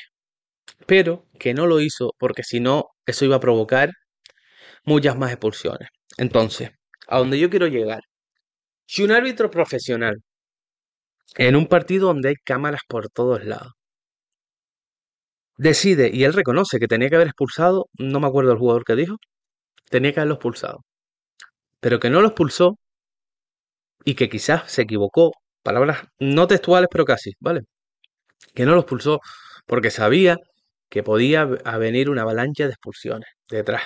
Pero 0.86 1.26
que 1.38 1.54
no 1.54 1.68
lo 1.68 1.82
hizo 1.82 2.14
porque 2.18 2.44
si 2.44 2.62
no, 2.62 2.86
eso 3.06 3.26
iba 3.26 3.36
a 3.36 3.40
provocar 3.42 3.92
muchas 4.86 5.18
más 5.18 5.32
expulsiones. 5.32 5.90
Entonces, 6.18 6.72
a 7.08 7.20
donde 7.20 7.38
yo 7.40 7.50
quiero 7.50 7.68
llegar, 7.68 8.04
si 8.88 9.04
un 9.04 9.12
árbitro 9.12 9.52
profesional 9.52 10.16
en 11.36 11.58
un 11.58 11.68
partido 11.68 12.08
donde 12.08 12.30
hay 12.30 12.36
cámaras 12.46 12.84
por 12.88 13.10
todos 13.10 13.44
lados 13.44 13.74
decide 15.58 16.10
y 16.14 16.24
él 16.24 16.32
reconoce 16.34 16.80
que 16.80 16.88
tenía 16.88 17.10
que 17.10 17.16
haber 17.16 17.28
expulsado, 17.28 17.88
no 18.00 18.22
me 18.22 18.28
acuerdo 18.28 18.54
el 18.54 18.60
jugador 18.60 18.86
que 18.86 18.96
dijo, 18.96 19.18
tenía 19.90 20.14
que 20.14 20.22
haberlo 20.22 20.36
expulsado, 20.36 20.84
pero 21.82 22.00
que 22.00 22.10
no 22.10 22.22
lo 22.22 22.28
expulsó 22.28 22.78
y 24.06 24.16
que 24.16 24.30
quizás 24.30 24.72
se 24.72 24.84
equivocó, 24.84 25.34
palabras 25.64 26.04
no 26.20 26.48
textuales 26.48 26.90
pero 26.92 27.06
casi, 27.06 27.34
¿vale? 27.40 27.62
que 28.54 28.66
no 28.66 28.74
lo 28.74 28.82
expulsó 28.82 29.20
porque 29.66 29.92
sabía 29.92 30.38
que 30.90 31.04
podía 31.04 31.46
venir 31.46 32.10
una 32.10 32.24
avalancha 32.24 32.66
de 32.66 32.72
expulsiones 32.72 33.30
detrás. 33.50 33.84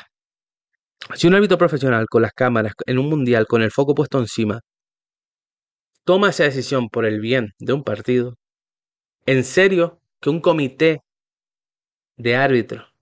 Si 1.14 1.28
un 1.28 1.36
árbitro 1.36 1.58
profesional 1.58 2.08
con 2.10 2.24
las 2.24 2.34
cámaras 2.34 2.74
en 2.86 2.98
un 2.98 3.10
mundial 3.10 3.46
con 3.48 3.62
el 3.62 3.72
foco 3.72 3.94
puesto 3.94 4.20
encima 4.20 4.62
toma 6.04 6.30
esa 6.30 6.44
decisión 6.44 6.90
por 6.90 7.06
el 7.06 7.20
bien 7.20 7.54
de 7.60 7.74
un 7.74 7.84
partido, 7.84 8.36
en 9.26 9.44
serio 9.44 10.00
que 10.20 10.30
un 10.30 10.40
comité 10.40 11.02
de 12.18 12.36
árbitros 12.36 12.95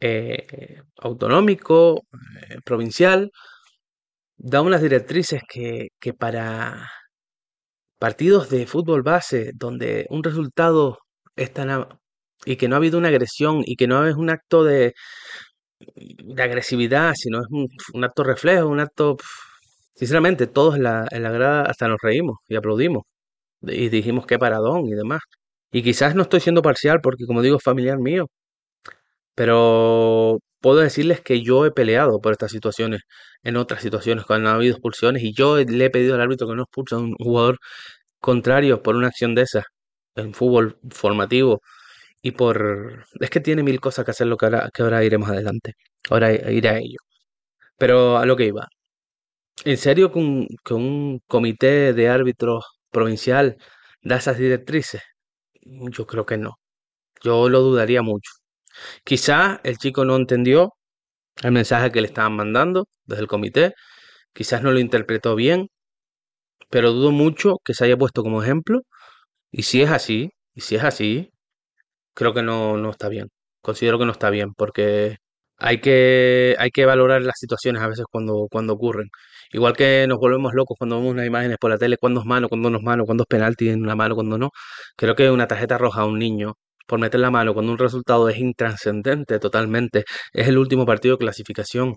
eh, 0.00 0.82
autonómico, 0.98 2.02
eh, 2.50 2.58
provincial, 2.64 3.30
da 4.36 4.62
unas 4.62 4.82
directrices 4.82 5.42
que, 5.48 5.88
para 6.18 6.90
partidos 7.98 8.50
de 8.50 8.66
fútbol 8.66 9.02
base 9.02 9.52
donde 9.54 10.06
un 10.10 10.22
resultado 10.22 10.98
es 11.36 11.52
tan 11.52 11.86
y 12.44 12.56
que 12.56 12.68
no 12.68 12.76
ha 12.76 12.78
habido 12.78 12.98
una 12.98 13.08
agresión 13.08 13.62
y 13.64 13.76
que 13.76 13.86
no 13.86 14.06
es 14.06 14.16
un 14.16 14.30
acto 14.30 14.64
de, 14.64 14.94
de 15.96 16.42
agresividad, 16.42 17.14
sino 17.16 17.40
es 17.40 17.46
un, 17.50 18.04
acto 18.04 18.24
reflejo, 18.24 18.68
un 18.68 18.80
acto... 18.80 19.16
Sinceramente, 19.94 20.46
todos 20.48 20.76
en 20.76 20.84
la, 20.84 21.06
en 21.10 21.22
la 21.22 21.30
grada 21.30 21.62
hasta 21.62 21.88
nos 21.88 22.00
reímos 22.02 22.38
y 22.48 22.56
aplaudimos 22.56 23.04
y 23.62 23.88
dijimos 23.88 24.26
qué 24.26 24.38
paradón 24.38 24.86
y 24.86 24.92
demás. 24.92 25.22
Y 25.72 25.82
quizás 25.82 26.14
no 26.14 26.22
estoy 26.22 26.40
siendo 26.40 26.62
parcial 26.62 27.00
porque, 27.02 27.26
como 27.26 27.42
digo, 27.42 27.56
es 27.58 27.62
familiar 27.62 27.98
mío, 27.98 28.26
pero 29.34 30.38
puedo 30.60 30.80
decirles 30.80 31.20
que 31.20 31.42
yo 31.42 31.66
he 31.66 31.70
peleado 31.72 32.20
por 32.20 32.32
estas 32.32 32.52
situaciones, 32.52 33.02
en 33.42 33.56
otras 33.56 33.82
situaciones, 33.82 34.24
cuando 34.24 34.50
ha 34.50 34.54
habido 34.54 34.72
expulsiones, 34.74 35.22
y 35.22 35.34
yo 35.34 35.58
le 35.58 35.84
he 35.86 35.90
pedido 35.90 36.14
al 36.14 36.22
árbitro 36.22 36.48
que 36.48 36.54
no 36.56 36.62
expulse 36.64 36.94
a 36.94 36.98
un 36.98 37.14
jugador 37.16 37.58
contrario 38.20 38.82
por 38.82 38.96
una 38.96 39.08
acción 39.08 39.34
de 39.34 39.42
esas, 39.42 39.64
en 40.16 40.34
fútbol 40.34 40.78
formativo, 40.90 41.60
y 42.22 42.32
por... 42.32 43.06
Es 43.20 43.30
que 43.30 43.40
tiene 43.40 43.62
mil 43.62 43.80
cosas 43.80 44.04
que 44.04 44.12
hacer 44.12 44.26
lo 44.28 44.36
que 44.38 44.46
ahora, 44.46 44.70
que 44.74 44.82
ahora 44.82 45.04
iremos 45.04 45.28
adelante, 45.30 45.74
ahora 46.10 46.32
iré 46.52 46.68
a 46.70 46.78
ello. 46.78 46.98
Pero 47.78 48.18
a 48.18 48.26
lo 48.26 48.36
que 48.36 48.46
iba. 48.46 48.68
¿En 49.64 49.76
serio 49.78 50.12
que 50.12 50.18
un, 50.18 50.46
que 50.64 50.74
un 50.74 51.20
comité 51.26 51.92
de 51.92 52.08
árbitros 52.08 52.64
provincial 52.90 53.56
da 54.02 54.16
esas 54.16 54.38
directrices? 54.38 55.02
Yo 55.62 56.06
creo 56.06 56.26
que 56.26 56.38
no. 56.38 56.58
Yo 57.22 57.48
lo 57.48 57.60
dudaría 57.62 58.02
mucho. 58.02 58.32
Quizás 59.04 59.60
el 59.64 59.78
chico 59.78 60.04
no 60.04 60.16
entendió 60.16 60.74
el 61.42 61.52
mensaje 61.52 61.92
que 61.92 62.00
le 62.00 62.08
estaban 62.08 62.36
mandando 62.36 62.86
desde 63.06 63.22
el 63.22 63.28
comité, 63.28 63.74
quizás 64.34 64.62
no 64.62 64.72
lo 64.72 64.80
interpretó 64.80 65.36
bien, 65.36 65.68
pero 66.70 66.92
dudo 66.92 67.10
mucho 67.12 67.56
que 67.64 67.74
se 67.74 67.84
haya 67.84 67.96
puesto 67.96 68.22
como 68.22 68.42
ejemplo. 68.42 68.80
Y 69.52 69.64
si 69.64 69.82
es 69.82 69.90
así, 69.90 70.30
y 70.54 70.62
si 70.62 70.76
es 70.76 70.84
así, 70.84 71.30
creo 72.14 72.34
que 72.34 72.42
no, 72.42 72.76
no 72.78 72.90
está 72.90 73.08
bien. 73.08 73.28
Considero 73.62 73.98
que 73.98 74.06
no 74.06 74.12
está 74.12 74.30
bien, 74.30 74.54
porque 74.54 75.18
hay 75.58 75.80
que, 75.80 76.56
hay 76.58 76.70
que 76.70 76.86
valorar 76.86 77.22
las 77.22 77.38
situaciones 77.38 77.82
a 77.82 77.88
veces 77.88 78.06
cuando, 78.10 78.48
cuando 78.50 78.74
ocurren. 78.74 79.08
Igual 79.52 79.76
que 79.76 80.06
nos 80.08 80.18
volvemos 80.18 80.54
locos 80.54 80.76
cuando 80.78 80.96
vemos 80.98 81.12
unas 81.12 81.26
imágenes 81.26 81.58
por 81.60 81.70
la 81.70 81.78
tele, 81.78 81.96
cuando 81.98 82.20
es 82.20 82.26
mano, 82.26 82.48
cuando 82.48 82.70
no 82.70 82.78
es 82.78 82.84
mano, 82.84 83.04
cuando 83.06 83.24
es 83.24 83.28
penalti 83.28 83.68
en 83.70 83.82
una 83.82 83.94
mano, 83.96 84.14
cuando 84.16 84.38
no. 84.38 84.50
Creo 84.96 85.14
que 85.14 85.30
una 85.30 85.46
tarjeta 85.48 85.78
roja 85.78 86.02
a 86.02 86.06
un 86.06 86.18
niño 86.18 86.54
por 86.86 86.98
meter 87.00 87.20
la 87.20 87.30
mano 87.30 87.54
cuando 87.54 87.72
un 87.72 87.78
resultado 87.78 88.28
es 88.28 88.38
intranscendente 88.38 89.38
totalmente, 89.38 90.04
es 90.32 90.48
el 90.48 90.58
último 90.58 90.86
partido 90.86 91.16
de 91.16 91.18
clasificación. 91.20 91.96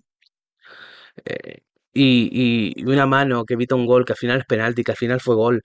Eh, 1.26 1.62
y, 1.94 2.74
y, 2.80 2.84
una 2.86 3.06
mano 3.06 3.44
que 3.46 3.56
evita 3.56 3.76
un 3.76 3.86
gol, 3.86 4.06
que 4.06 4.14
al 4.14 4.18
final 4.18 4.40
es 4.40 4.46
penalti, 4.46 4.84
que 4.84 4.92
al 4.92 4.98
final 4.98 5.20
fue 5.22 5.36
gol. 5.36 5.62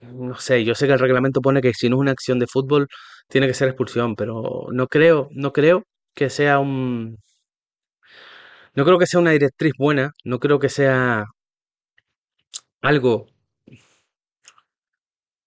No 0.00 0.36
sé, 0.36 0.64
yo 0.64 0.74
sé 0.74 0.86
que 0.86 0.92
el 0.92 0.98
reglamento 0.98 1.40
pone 1.40 1.60
que 1.60 1.72
si 1.74 1.88
no 1.88 1.96
es 1.96 2.00
una 2.00 2.12
acción 2.12 2.38
de 2.38 2.46
fútbol, 2.46 2.86
tiene 3.28 3.46
que 3.48 3.54
ser 3.54 3.68
expulsión, 3.68 4.14
pero 4.14 4.66
no 4.72 4.86
creo, 4.88 5.28
no 5.32 5.52
creo 5.52 5.84
que 6.14 6.30
sea 6.30 6.58
un. 6.60 7.18
No 8.74 8.84
creo 8.84 8.98
que 8.98 9.06
sea 9.06 9.20
una 9.20 9.32
directriz 9.32 9.72
buena, 9.78 10.12
no 10.24 10.38
creo 10.38 10.58
que 10.58 10.68
sea 10.70 11.24
algo 12.82 13.26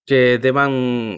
que 0.06 0.38
deban 0.40 1.18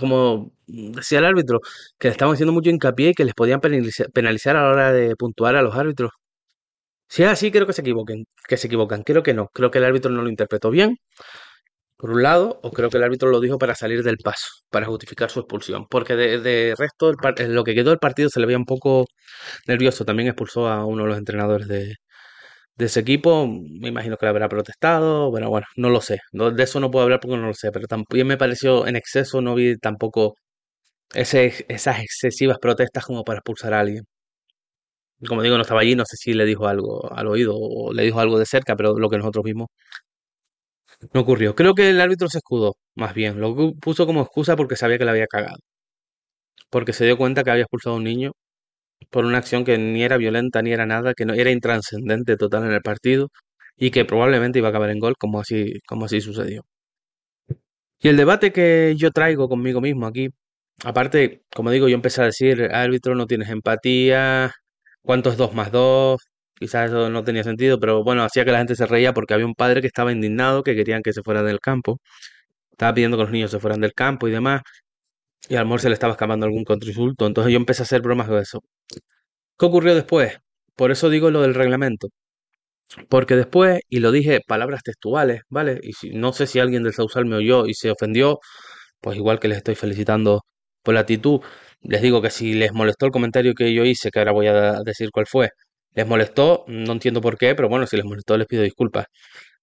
como 0.00 0.52
decía 0.66 1.20
el 1.20 1.26
árbitro, 1.26 1.60
que 1.98 2.08
le 2.08 2.12
estaban 2.12 2.34
haciendo 2.34 2.52
mucho 2.52 2.70
hincapié 2.70 3.10
y 3.10 3.14
que 3.14 3.24
les 3.24 3.34
podían 3.34 3.60
penalizar, 3.60 4.56
a 4.56 4.62
la 4.62 4.70
hora 4.70 4.92
de 4.92 5.16
puntuar 5.16 5.56
a 5.56 5.62
los 5.62 5.74
árbitros. 5.76 6.10
Si 7.08 7.22
es 7.24 7.28
así, 7.28 7.50
creo 7.50 7.66
que 7.66 7.72
se 7.72 7.80
equivoquen, 7.82 8.24
que 8.48 8.56
se 8.56 8.68
equivocan. 8.68 9.02
Creo 9.02 9.22
que 9.22 9.34
no. 9.34 9.48
Creo 9.52 9.70
que 9.70 9.78
el 9.78 9.84
árbitro 9.84 10.10
no 10.12 10.22
lo 10.22 10.28
interpretó 10.30 10.70
bien, 10.70 10.96
por 11.96 12.10
un 12.10 12.22
lado, 12.22 12.60
o 12.62 12.70
creo 12.72 12.90
que 12.90 12.96
el 12.98 13.04
árbitro 13.04 13.30
lo 13.30 13.40
dijo 13.40 13.58
para 13.58 13.74
salir 13.74 14.02
del 14.02 14.18
paso, 14.18 14.46
para 14.70 14.86
justificar 14.86 15.30
su 15.30 15.40
expulsión. 15.40 15.86
Porque 15.90 16.16
de, 16.16 16.74
resto, 16.78 17.12
lo 17.48 17.64
que 17.64 17.74
quedó 17.74 17.90
del 17.90 17.98
partido 17.98 18.30
se 18.30 18.40
le 18.40 18.46
veía 18.46 18.58
un 18.58 18.64
poco 18.64 19.06
nervioso. 19.66 20.04
También 20.04 20.28
expulsó 20.28 20.68
a 20.68 20.84
uno 20.86 21.02
de 21.04 21.08
los 21.10 21.18
entrenadores 21.18 21.68
de, 21.68 21.96
de 22.76 22.86
ese 22.86 23.00
equipo, 23.00 23.46
me 23.46 23.88
imagino 23.88 24.16
que 24.16 24.26
le 24.26 24.30
habrá 24.30 24.48
protestado, 24.48 25.30
pero 25.32 25.50
bueno, 25.50 25.66
no 25.76 25.90
lo 25.90 26.00
sé. 26.00 26.18
de 26.32 26.62
eso 26.62 26.80
no 26.80 26.90
puedo 26.90 27.04
hablar 27.04 27.20
porque 27.20 27.36
no 27.36 27.46
lo 27.48 27.54
sé, 27.54 27.70
pero 27.72 27.86
también 27.86 28.26
me 28.26 28.38
pareció 28.38 28.86
en 28.86 28.96
exceso, 28.96 29.40
no 29.42 29.54
vi 29.54 29.76
tampoco 29.78 30.34
esas 31.14 32.00
excesivas 32.00 32.58
protestas 32.58 33.04
como 33.06 33.24
para 33.24 33.38
expulsar 33.38 33.74
a 33.74 33.80
alguien. 33.80 34.04
Como 35.28 35.42
digo, 35.42 35.56
no 35.56 35.62
estaba 35.62 35.80
allí, 35.82 35.94
no 35.96 36.04
sé 36.06 36.16
si 36.16 36.32
le 36.32 36.44
dijo 36.46 36.66
algo 36.66 37.12
al 37.12 37.26
oído 37.26 37.54
o 37.56 37.92
le 37.92 38.02
dijo 38.04 38.20
algo 38.20 38.38
de 38.38 38.46
cerca, 38.46 38.74
pero 38.76 38.98
lo 38.98 39.08
que 39.10 39.18
nosotros 39.18 39.44
vimos 39.44 39.68
no 41.12 41.20
ocurrió. 41.20 41.54
Creo 41.54 41.74
que 41.74 41.90
el 41.90 42.00
árbitro 42.00 42.28
se 42.28 42.38
escudó, 42.38 42.74
más 42.94 43.14
bien, 43.14 43.40
lo 43.40 43.54
puso 43.74 44.06
como 44.06 44.22
excusa 44.22 44.56
porque 44.56 44.76
sabía 44.76 44.98
que 44.98 45.04
le 45.04 45.10
había 45.10 45.26
cagado. 45.26 45.58
Porque 46.70 46.92
se 46.92 47.04
dio 47.04 47.16
cuenta 47.16 47.44
que 47.44 47.50
había 47.50 47.62
expulsado 47.64 47.94
a 47.94 47.98
un 47.98 48.04
niño 48.04 48.32
por 49.10 49.24
una 49.24 49.38
acción 49.38 49.64
que 49.64 49.78
ni 49.78 50.02
era 50.04 50.16
violenta 50.16 50.62
ni 50.62 50.72
era 50.72 50.86
nada, 50.86 51.14
que 51.14 51.24
no 51.26 51.34
era 51.34 51.50
intranscendente 51.50 52.36
total 52.36 52.64
en 52.64 52.72
el 52.72 52.82
partido 52.82 53.28
y 53.76 53.90
que 53.90 54.04
probablemente 54.04 54.58
iba 54.60 54.68
a 54.68 54.70
acabar 54.70 54.90
en 54.90 55.00
gol 55.00 55.16
como 55.18 55.40
así, 55.40 55.74
como 55.86 56.06
así 56.06 56.20
sucedió. 56.20 56.62
Y 58.02 58.08
el 58.08 58.16
debate 58.16 58.52
que 58.52 58.94
yo 58.96 59.10
traigo 59.10 59.48
conmigo 59.48 59.80
mismo 59.80 60.06
aquí, 60.06 60.28
aparte, 60.84 61.42
como 61.54 61.70
digo, 61.70 61.88
yo 61.88 61.94
empecé 61.94 62.22
a 62.22 62.26
decir, 62.26 62.70
árbitro, 62.72 63.14
no 63.14 63.26
tienes 63.26 63.50
empatía, 63.50 64.52
¿cuánto 65.02 65.30
es 65.30 65.36
2 65.36 65.54
más 65.54 65.70
2? 65.72 66.20
Quizás 66.58 66.90
eso 66.90 67.10
no 67.10 67.24
tenía 67.24 67.44
sentido, 67.44 67.80
pero 67.80 68.04
bueno, 68.04 68.22
hacía 68.24 68.44
que 68.44 68.52
la 68.52 68.58
gente 68.58 68.76
se 68.76 68.86
reía 68.86 69.12
porque 69.14 69.34
había 69.34 69.46
un 69.46 69.54
padre 69.54 69.80
que 69.80 69.86
estaba 69.86 70.12
indignado, 70.12 70.62
que 70.62 70.74
querían 70.76 71.02
que 71.02 71.12
se 71.12 71.22
fueran 71.22 71.46
del 71.46 71.60
campo. 71.60 72.00
Estaba 72.72 72.94
pidiendo 72.94 73.16
que 73.18 73.24
los 73.24 73.32
niños 73.32 73.50
se 73.50 73.60
fueran 73.60 73.80
del 73.80 73.94
campo 73.94 74.28
y 74.28 74.32
demás. 74.32 74.62
Y 75.50 75.56
al 75.56 75.62
amor 75.62 75.80
se 75.80 75.88
le 75.88 75.94
estaba 75.94 76.12
escapando 76.12 76.46
algún 76.46 76.64
contrainsulto. 76.64 77.26
Entonces 77.26 77.52
yo 77.52 77.56
empecé 77.58 77.82
a 77.82 77.84
hacer 77.84 78.02
bromas 78.02 78.28
de 78.28 78.40
eso. 78.40 78.60
¿Qué 79.58 79.66
ocurrió 79.66 79.94
después? 79.94 80.38
Por 80.76 80.92
eso 80.92 81.10
digo 81.10 81.30
lo 81.30 81.42
del 81.42 81.54
reglamento. 81.54 82.08
Porque 83.08 83.36
después, 83.36 83.80
y 83.88 84.00
lo 84.00 84.12
dije 84.12 84.40
palabras 84.46 84.82
textuales, 84.84 85.42
¿vale? 85.48 85.80
Y 85.82 85.92
si, 85.94 86.10
no 86.10 86.32
sé 86.32 86.46
si 86.46 86.60
alguien 86.60 86.84
del 86.84 86.94
Sausal 86.94 87.26
me 87.26 87.36
oyó 87.36 87.66
y 87.66 87.74
se 87.74 87.90
ofendió, 87.90 88.38
pues 89.00 89.16
igual 89.16 89.40
que 89.40 89.48
les 89.48 89.58
estoy 89.58 89.74
felicitando 89.76 90.42
por 90.82 90.94
la 90.94 91.00
actitud, 91.00 91.40
les 91.82 92.02
digo 92.02 92.22
que 92.22 92.30
si 92.30 92.54
les 92.54 92.72
molestó 92.72 93.06
el 93.06 93.12
comentario 93.12 93.54
que 93.54 93.74
yo 93.74 93.84
hice, 93.84 94.10
que 94.10 94.20
ahora 94.20 94.32
voy 94.32 94.48
a 94.48 94.82
decir 94.84 95.10
cuál 95.12 95.26
fue, 95.26 95.50
les 95.94 96.06
molestó, 96.06 96.64
no 96.68 96.92
entiendo 96.92 97.20
por 97.20 97.38
qué, 97.38 97.54
pero 97.56 97.68
bueno, 97.68 97.86
si 97.86 97.96
les 97.96 98.04
molestó 98.06 98.36
les 98.38 98.46
pido 98.46 98.62
disculpas. 98.62 99.06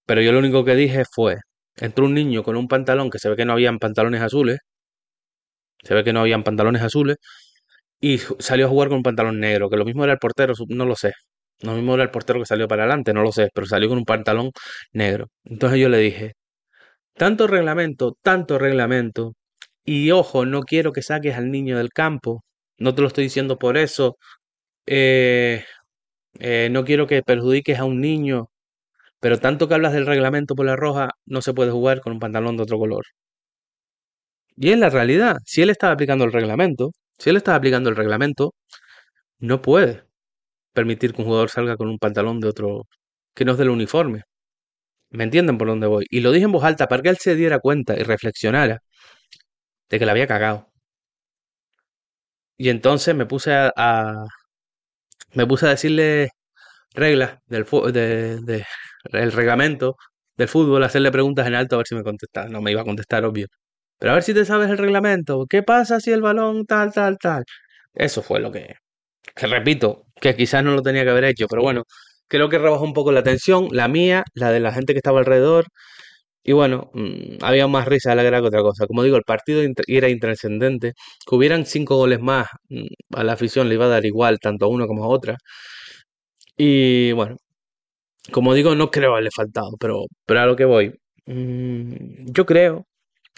Pero 0.06 0.22
yo 0.22 0.32
lo 0.34 0.40
único 0.40 0.66
que 0.66 0.76
dije 0.76 1.04
fue, 1.14 1.38
entró 1.78 2.06
un 2.06 2.14
niño 2.16 2.44
con 2.44 2.58
un 2.58 2.68
pantalón 2.68 3.10
que 3.10 3.20
se 3.20 3.30
ve 3.30 3.36
que 3.38 3.46
no 3.46 3.54
habían 3.54 3.80
pantalones 3.80 4.22
azules, 4.22 4.60
se 5.84 5.94
ve 5.96 6.04
que 6.04 6.14
no 6.14 6.22
habían 6.22 6.44
pantalones 6.44 6.82
azules, 6.82 7.18
y 8.00 8.20
salió 8.40 8.68
a 8.68 8.70
jugar 8.70 8.90
con 8.90 8.98
un 8.98 9.04
pantalón 9.04 9.40
negro, 9.40 9.70
que 9.70 9.78
lo 9.78 9.86
mismo 9.86 10.04
era 10.04 10.14
el 10.14 10.20
portero, 10.20 10.54
no 10.70 10.86
lo 10.86 10.96
sé. 10.96 11.14
Lo 11.62 11.74
mismo 11.74 11.96
era 11.96 12.04
el 12.04 12.12
portero 12.12 12.40
que 12.40 12.46
salió 12.46 12.68
para 12.68 12.84
adelante, 12.84 13.14
no 13.14 13.24
lo 13.24 13.32
sé, 13.32 13.50
pero 13.54 13.68
salió 13.68 13.90
con 13.90 13.98
un 13.98 14.06
pantalón 14.06 14.52
negro. 14.94 15.28
Entonces 15.44 15.80
yo 15.80 15.90
le 15.90 15.98
dije, 16.00 16.34
tanto 17.16 17.48
reglamento, 17.48 18.18
tanto 18.22 18.60
reglamento, 18.60 19.34
y 19.86 20.12
ojo, 20.12 20.46
no 20.46 20.64
quiero 20.64 20.94
que 20.94 21.02
saques 21.04 21.36
al 21.38 21.52
niño 21.52 21.78
del 21.78 21.92
campo, 21.92 22.44
no 22.80 22.96
te 22.96 23.02
lo 23.02 23.08
estoy 23.08 23.26
diciendo 23.26 23.58
por 23.60 23.78
eso, 23.78 24.18
eh, 24.88 25.66
eh, 26.40 26.70
no 26.72 26.86
quiero 26.86 27.08
que 27.08 27.24
perjudiques 27.24 27.80
a 27.80 27.86
un 27.86 28.02
niño, 28.02 28.50
pero 29.20 29.40
tanto 29.40 29.68
que 29.68 29.76
hablas 29.76 29.94
del 29.94 30.08
reglamento 30.08 30.56
por 30.56 30.66
la 30.68 30.76
roja, 30.76 31.12
no 31.26 31.42
se 31.42 31.54
puede 31.54 31.72
jugar 31.72 32.02
con 32.02 32.14
un 32.14 32.20
pantalón 32.20 32.58
de 32.58 32.64
otro 32.64 32.80
color. 32.80 33.06
Y 34.58 34.72
es 34.72 34.80
la 34.80 34.90
realidad, 34.90 35.38
si 35.46 35.62
él 35.62 35.70
estaba 35.70 35.94
aplicando 35.94 36.26
el 36.26 36.32
reglamento, 36.34 36.92
si 37.18 37.30
él 37.30 37.38
está 37.38 37.56
aplicando 37.56 37.90
el 37.90 37.96
reglamento, 37.96 38.54
no 39.40 39.62
puede 39.62 40.06
permitir 40.74 41.14
que 41.14 41.22
un 41.24 41.28
jugador 41.28 41.50
salga 41.52 41.78
con 41.78 41.90
un 41.90 42.00
pantalón 42.00 42.40
de 42.42 42.50
otro 42.50 42.84
que 43.36 43.46
no 43.46 43.54
es 43.54 43.60
del 43.60 43.70
uniforme. 43.72 44.24
¿Me 45.12 45.26
entienden 45.26 45.58
por 45.58 45.68
dónde 45.70 45.88
voy? 45.88 46.06
Y 46.10 46.22
lo 46.22 46.32
dije 46.32 46.46
en 46.46 46.52
voz 46.54 46.64
alta 46.66 46.88
para 46.88 47.04
que 47.04 47.10
él 47.10 47.18
se 47.20 47.36
diera 47.36 47.60
cuenta 47.60 47.96
y 48.00 48.04
reflexionara 48.04 48.82
de 49.90 50.00
que 50.00 50.06
la 50.06 50.12
había 50.14 50.28
cagado. 50.28 50.72
Y 52.58 52.70
entonces 52.70 53.16
me 53.16 53.26
puse 53.26 53.52
a, 53.54 53.72
me 55.34 55.46
puse 55.48 55.66
a 55.68 55.70
decirle 55.70 56.30
reglas 56.94 57.40
del 57.48 57.66
de, 57.94 58.40
de, 58.42 58.66
el 59.14 59.32
reglamento 59.32 59.98
del 60.38 60.48
fútbol, 60.50 60.84
hacerle 60.84 61.12
preguntas 61.12 61.48
en 61.48 61.56
alto 61.56 61.76
a 61.76 61.80
ver 61.80 61.88
si 61.88 61.96
me 61.96 62.04
contestaba. 62.04 62.50
No 62.50 62.62
me 62.62 62.72
iba 62.72 62.82
a 62.82 62.86
contestar, 62.86 63.26
obvio. 63.26 63.48
Pero 64.00 64.12
a 64.12 64.16
ver 64.16 64.24
si 64.24 64.34
te 64.34 64.46
sabes 64.46 64.70
el 64.70 64.78
reglamento. 64.78 65.46
¿Qué 65.50 65.64
pasa 65.64 66.00
si 66.00 66.12
el 66.12 66.22
balón 66.22 66.66
tal, 66.66 66.94
tal, 66.94 67.18
tal? 67.18 67.44
Eso 67.94 68.22
fue 68.22 68.40
lo 68.40 68.52
que, 68.52 68.76
que 69.36 69.48
repito, 69.48 70.06
que 70.22 70.36
quizás 70.36 70.64
no 70.64 70.74
lo 70.74 70.82
tenía 70.84 71.04
que 71.04 71.12
haber 71.12 71.26
hecho, 71.26 71.48
pero 71.50 71.64
bueno, 71.64 71.84
creo 72.28 72.50
que 72.50 72.60
rebajó 72.60 72.84
un 72.84 72.94
poco 72.94 73.12
la 73.12 73.24
tensión, 73.24 73.70
la 73.72 73.88
mía, 73.88 74.24
la 74.36 74.52
de 74.52 74.60
la 74.60 74.74
gente 74.74 74.94
que 74.94 75.00
estaba 75.00 75.20
alrededor. 75.20 75.68
Y 76.44 76.54
bueno, 76.54 76.92
mm, 76.94 77.38
había 77.44 77.68
más 77.68 77.88
risa 77.88 78.12
de 78.12 78.18
la 78.18 78.24
guerra 78.24 78.42
que 78.42 78.48
otra 78.48 78.62
cosa. 78.62 78.88
Como 78.88 79.04
digo, 79.04 79.18
el 79.18 79.24
partido 79.24 79.62
era 79.88 80.10
intrascendente. 80.10 80.94
Que 81.28 81.36
hubieran 81.36 81.66
cinco 81.66 81.98
goles 81.98 82.22
más 82.22 82.48
mm, 82.70 82.86
a 83.16 83.24
la 83.24 83.34
afición 83.34 83.70
le 83.70 83.76
iba 83.76 83.86
a 83.86 83.90
dar 83.90 84.06
igual, 84.06 84.40
tanto 84.40 84.66
a 84.66 84.70
uno 84.70 84.88
como 84.88 85.04
a 85.06 85.08
otra. 85.10 85.38
Y 86.58 87.12
bueno, 87.14 87.38
como 88.32 88.54
digo, 88.54 88.76
no 88.76 88.92
creo 88.92 89.12
haberle 89.14 89.32
faltado, 89.36 89.72
pero, 89.80 90.06
pero 90.26 90.42
a 90.42 90.46
lo 90.46 90.56
que 90.56 90.66
voy. 90.66 90.94
mm, 91.26 92.32
yo 92.32 92.46
creo 92.46 92.86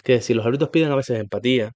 que 0.02 0.20
si 0.22 0.34
los 0.34 0.46
árbitros 0.46 0.70
piden 0.70 0.92
a 0.92 0.96
veces 0.96 1.18
empatía, 1.20 1.72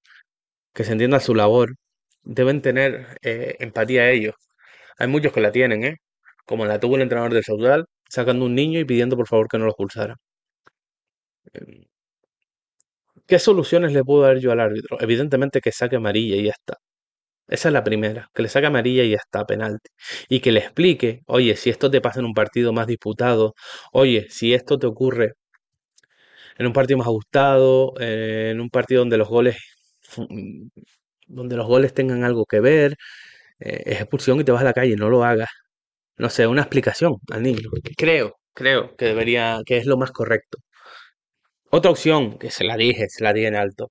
que 0.75 0.85
se 0.85 0.93
entienda 0.93 1.21
su 1.21 1.35
labor, 1.35 1.77
deben 2.25 2.63
tener 2.63 3.19
eh, 3.23 3.57
empatía 3.61 4.03
a 4.05 4.11
ellos. 4.11 4.35
Hay 4.99 5.09
muchos 5.09 5.33
que 5.33 5.41
la 5.41 5.53
tienen, 5.53 5.85
¿eh? 5.85 5.99
Como 6.47 6.67
la 6.67 6.81
tuvo 6.81 6.97
el 6.97 7.03
entrenador 7.03 7.35
del 7.35 7.45
Saudal, 7.45 7.87
sacando 8.09 8.47
un 8.47 8.55
niño 8.55 8.81
y 8.81 8.85
pidiendo 8.87 9.17
por 9.17 9.29
favor 9.29 9.49
que 9.49 9.59
no 9.59 9.65
lo 9.67 9.73
expulsara. 9.73 10.17
Em, 11.55 11.85
¿Qué 13.27 13.39
soluciones 13.39 13.93
le 13.93 14.05
puedo 14.05 14.23
dar 14.23 14.39
yo 14.39 14.53
al 14.53 14.61
árbitro? 14.61 15.01
Evidentemente 15.01 15.61
que 15.61 15.73
saque 15.73 15.97
amarilla 15.97 16.37
y 16.37 16.45
ya 16.45 16.51
está. 16.53 16.77
Esa 17.49 17.69
es 17.71 17.75
la 17.75 17.85
primera, 17.85 18.31
que 18.35 18.43
le 18.43 18.49
saque 18.49 18.67
amarilla 18.69 19.05
y 19.05 19.11
ya 19.13 19.19
está, 19.19 19.47
penalti. 19.47 19.91
Y 20.29 20.41
que 20.41 20.53
le 20.53 20.61
explique, 20.61 21.23
oye, 21.27 21.57
si 21.57 21.71
esto 21.71 21.91
te 21.91 22.01
pasa 22.01 22.21
en 22.21 22.27
un 22.27 22.35
partido 22.35 22.73
más 22.73 22.87
disputado, 22.87 23.55
oye, 23.93 24.29
si 24.31 24.55
esto 24.55 24.79
te 24.79 24.87
ocurre 24.87 25.35
en 26.59 26.67
un 26.67 26.73
partido 26.73 26.99
más 26.99 27.07
ajustado, 27.07 27.95
eh, 28.01 28.51
en 28.53 28.61
un 28.61 28.71
partido 28.71 29.01
donde 29.01 29.17
los 29.19 29.29
goles, 29.29 29.57
donde 31.27 31.57
los 31.57 31.67
goles 31.67 31.95
tengan 31.95 32.25
algo 32.25 32.47
que 32.47 32.61
ver, 32.61 32.97
eh, 33.61 33.83
es 33.87 34.01
expulsión 34.01 34.41
y 34.41 34.45
te 34.45 34.53
vas 34.53 34.63
a 34.63 34.65
la 34.65 34.73
calle, 34.75 34.97
no 34.97 35.11
lo 35.11 35.25
hagas. 35.25 35.51
No 36.19 36.31
sé, 36.31 36.47
una 36.47 36.63
explicación 36.63 37.17
al 37.31 37.43
niño. 37.43 37.71
Creo, 37.97 38.37
creo 38.55 38.97
que 38.97 39.07
debería, 39.07 39.61
que 39.67 39.79
es 39.79 39.87
lo 39.87 39.97
más 39.97 40.13
correcto. 40.13 40.59
Otra 41.71 41.91
opción, 41.91 42.39
que 42.39 42.51
se 42.51 42.65
la 42.65 42.77
dije, 42.79 43.09
se 43.11 43.23
la 43.23 43.33
dije 43.35 43.49
en 43.49 43.57
alto. 43.57 43.91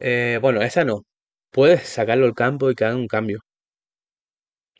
Eh, 0.00 0.38
bueno, 0.42 0.62
esa 0.62 0.84
no. 0.84 1.02
Puedes 1.50 1.82
sacarlo 1.88 2.26
al 2.26 2.34
campo 2.34 2.70
y 2.70 2.74
que 2.76 2.84
haga 2.84 2.96
un 2.96 3.08
cambio. 3.08 3.40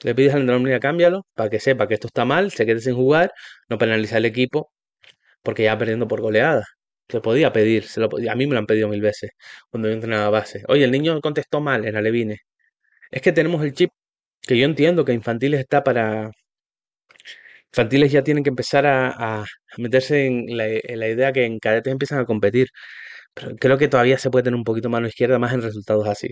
Le 0.03 0.15
pides 0.15 0.33
al 0.35 0.41
entrenador, 0.41 0.65
mira, 0.67 0.81
cámbialo, 0.81 1.27
para 1.35 1.51
que 1.51 1.61
sepa 1.61 1.87
que 1.89 1.95
esto 1.95 2.07
está 2.09 2.25
mal, 2.25 2.51
se 2.51 2.67
quede 2.67 2.81
sin 2.81 2.95
jugar, 2.95 3.33
no 3.69 3.79
penaliza 3.79 4.17
al 4.19 4.25
equipo, 4.27 4.71
porque 5.43 5.65
ya 5.65 5.75
va 5.75 5.79
perdiendo 5.81 6.09
por 6.09 6.21
goleada. 6.23 6.65
Se 7.09 7.21
podía 7.21 7.53
pedir, 7.53 7.85
se 7.85 8.01
lo 8.01 8.09
a 8.31 8.35
mí 8.35 8.47
me 8.47 8.55
lo 8.55 8.59
han 8.59 8.67
pedido 8.67 8.89
mil 8.89 9.01
veces 9.01 9.31
cuando 9.71 9.89
yo 9.89 9.95
entrenaba 9.95 10.31
base. 10.31 10.65
Oye, 10.69 10.85
el 10.85 10.91
niño 10.91 11.21
contestó 11.21 11.61
mal 11.61 11.85
en 11.87 11.97
Alevine. 11.97 12.39
Es 13.11 13.23
que 13.23 13.33
tenemos 13.33 13.63
el 13.65 13.75
chip, 13.75 13.91
que 14.43 14.59
yo 14.59 14.67
entiendo 14.67 15.05
que 15.05 15.13
infantiles 15.15 15.61
está 15.61 15.85
para... 15.85 16.31
Infantiles 17.73 18.11
ya 18.13 18.23
tienen 18.25 18.43
que 18.45 18.51
empezar 18.51 18.87
a, 18.87 19.43
a 19.43 19.45
meterse 19.79 20.27
en 20.27 20.57
la, 20.57 20.67
en 20.67 21.01
la 21.01 21.09
idea 21.09 21.33
que 21.33 21.45
en 21.45 21.59
cadetes 21.59 21.93
empiezan 21.93 22.19
a 22.21 22.25
competir. 22.25 22.69
Pero 23.35 23.57
creo 23.57 23.79
que 23.79 23.89
todavía 23.89 24.19
se 24.19 24.31
puede 24.31 24.45
tener 24.45 24.57
un 24.57 24.65
poquito 24.65 24.89
mano 24.91 25.09
izquierda 25.09 25.39
más 25.39 25.55
en 25.55 25.63
resultados 25.63 26.09
así. 26.09 26.31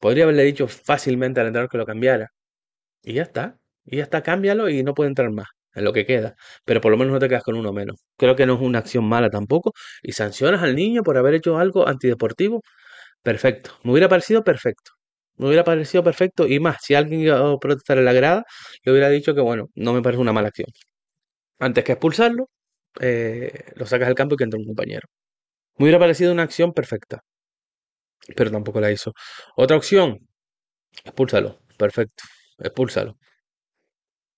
Podría 0.00 0.24
haberle 0.24 0.44
dicho 0.44 0.68
fácilmente 0.68 1.40
al 1.40 1.48
entrenador 1.48 1.70
que 1.70 1.78
lo 1.78 1.86
cambiara. 1.86 2.30
Y 3.02 3.14
ya 3.14 3.22
está. 3.24 3.58
Y 3.86 3.98
ya 3.98 4.04
está, 4.04 4.22
cámbialo 4.22 4.68
y 4.70 4.82
no 4.84 4.94
puede 4.94 5.10
entrar 5.10 5.30
más 5.30 5.48
en 5.74 5.84
lo 5.84 5.92
que 5.92 6.06
queda. 6.06 6.34
Pero 6.64 6.80
por 6.80 6.90
lo 6.92 6.98
menos 6.98 7.12
no 7.12 7.18
te 7.18 7.28
quedas 7.28 7.42
con 7.44 7.56
uno 7.56 7.72
menos. 7.72 8.00
Creo 8.16 8.36
que 8.36 8.46
no 8.46 8.54
es 8.54 8.60
una 8.60 8.78
acción 8.80 9.04
mala 9.04 9.30
tampoco. 9.30 9.72
Y 10.02 10.12
sancionas 10.12 10.62
al 10.62 10.74
niño 10.76 11.02
por 11.02 11.16
haber 11.18 11.34
hecho 11.34 11.58
algo 11.58 11.88
antideportivo. 11.88 12.62
Perfecto. 13.22 13.72
Me 13.84 13.92
hubiera 13.92 14.08
parecido 14.08 14.44
perfecto. 14.44 14.92
Me 15.36 15.46
hubiera 15.48 15.64
parecido 15.64 16.04
perfecto. 16.04 16.46
Y 16.48 16.60
más, 16.60 16.78
si 16.82 16.94
alguien 16.94 17.20
iba 17.20 17.38
a 17.52 17.58
protestar 17.58 17.98
en 17.98 18.04
la 18.06 18.12
grada, 18.14 18.44
le 18.84 18.92
hubiera 18.92 19.08
dicho 19.10 19.34
que, 19.34 19.40
bueno, 19.40 19.68
no 19.74 19.92
me 19.94 20.02
parece 20.02 20.20
una 20.22 20.32
mala 20.32 20.48
acción. 20.48 20.68
Antes 21.58 21.84
que 21.84 21.92
expulsarlo, 21.92 22.48
eh, 23.00 23.72
lo 23.76 23.86
sacas 23.86 24.08
del 24.08 24.16
campo 24.16 24.34
y 24.34 24.38
que 24.38 24.44
entre 24.44 24.60
un 24.60 24.66
compañero. 24.66 25.08
Me 25.78 25.84
hubiera 25.86 25.98
parecido 26.00 26.32
una 26.32 26.44
acción 26.44 26.72
perfecta. 26.72 27.22
Pero 28.36 28.50
tampoco 28.50 28.80
la 28.80 28.90
hizo. 28.90 29.12
Otra 29.56 29.76
opción, 29.76 30.18
expúlsalo. 31.04 31.60
Perfecto. 31.78 32.24
Expúlsalo. 32.58 33.18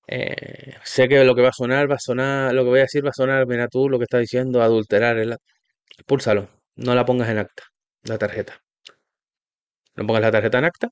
Eh, 0.06 0.74
sé 0.84 1.08
que 1.08 1.24
lo 1.24 1.34
que 1.34 1.42
va 1.42 1.48
a 1.50 1.52
sonar, 1.52 1.90
va 1.90 1.96
a 1.96 1.98
sonar, 1.98 2.52
lo 2.54 2.62
que 2.64 2.70
voy 2.70 2.78
a 2.80 2.82
decir 2.82 3.04
va 3.04 3.10
a 3.10 3.12
sonar, 3.14 3.46
mira 3.46 3.68
tú 3.68 3.88
lo 3.88 3.98
que 3.98 4.04
estás 4.04 4.20
diciendo, 4.20 4.62
adulterar, 4.62 5.18
el, 5.18 5.36
expúlsalo, 5.98 6.48
no 6.76 6.94
la 6.94 7.04
pongas 7.06 7.28
en 7.30 7.38
acta, 7.38 7.64
la 8.04 8.18
tarjeta. 8.18 8.60
No 9.96 10.06
pongas 10.06 10.22
la 10.22 10.30
tarjeta 10.30 10.58
en 10.58 10.64
acta 10.66 10.88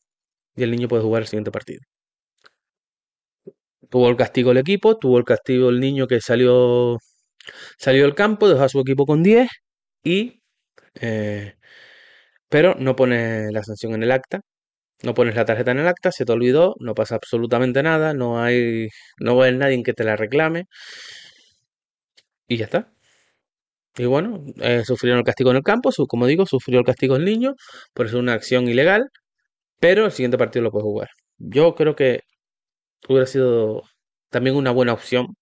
y 0.57 0.63
el 0.65 0.71
niño 0.73 0.89
puede 0.89 1.03
jugar 1.05 1.23
el 1.23 1.29
siguiente 1.29 1.51
partido. 1.53 1.81
Tuvo 3.91 4.09
el 4.09 4.17
castigo 4.17 4.53
el 4.53 4.59
equipo, 4.59 4.97
tuvo 4.99 5.19
el 5.19 5.25
castigo 5.25 5.69
el 5.69 5.81
niño 5.81 6.07
que 6.07 6.21
salió, 6.21 6.99
salió 7.79 8.05
del 8.05 8.15
campo, 8.15 8.49
dejó 8.49 8.65
a 8.65 8.69
su 8.69 8.81
equipo 8.81 9.07
con 9.07 9.23
10 9.23 9.49
y... 10.05 10.43
eh, 10.97 11.55
pero 12.49 12.75
no 12.79 12.97
pone 12.97 13.51
la 13.53 13.63
sanción 13.65 13.95
en 13.95 14.03
el 14.05 14.13
acta, 14.13 14.41
no 15.03 15.15
pones 15.15 15.35
la 15.35 15.45
tarjeta 15.45 15.73
en 15.73 15.81
el 15.81 15.89
acta, 15.89 16.13
se 16.13 16.25
te 16.25 16.33
olvidó, 16.33 16.75
no 16.81 16.95
pasa 16.95 17.17
absolutamente 17.17 17.83
nada, 17.83 18.15
no 18.15 18.41
hay, 18.43 18.89
no 19.19 19.37
va 19.37 19.45
a 19.45 19.49
haber 19.49 19.59
nadie 19.59 19.83
que 19.83 19.93
te 19.95 20.05
la 20.05 20.17
reclame 20.17 20.67
y 22.49 22.57
ya 22.59 22.65
está. 22.67 22.93
Y 23.97 24.07
bueno, 24.07 24.45
eh, 24.61 24.85
sufrieron 24.85 25.19
el 25.19 25.25
castigo 25.25 25.51
en 25.51 25.57
el 25.59 25.63
campo, 25.63 25.91
como 26.09 26.27
digo, 26.27 26.47
sufrió 26.47 26.79
el 26.79 26.85
castigo 26.87 27.17
el 27.17 27.25
niño 27.25 27.55
por 27.95 28.09
ser 28.09 28.19
una 28.21 28.33
acción 28.35 28.69
ilegal, 28.69 29.09
pero 29.81 30.07
el 30.07 30.13
siguiente 30.13 30.39
partido 30.39 30.65
lo 30.65 30.71
puede 30.73 30.85
jugar. 30.85 31.09
Yo 31.39 31.75
creo 31.75 31.97
que 31.97 32.21
hubiera 33.09 33.27
sido 33.27 33.83
también 34.31 34.57
una 34.57 34.73
buena 34.73 34.95
opción. 34.95 35.37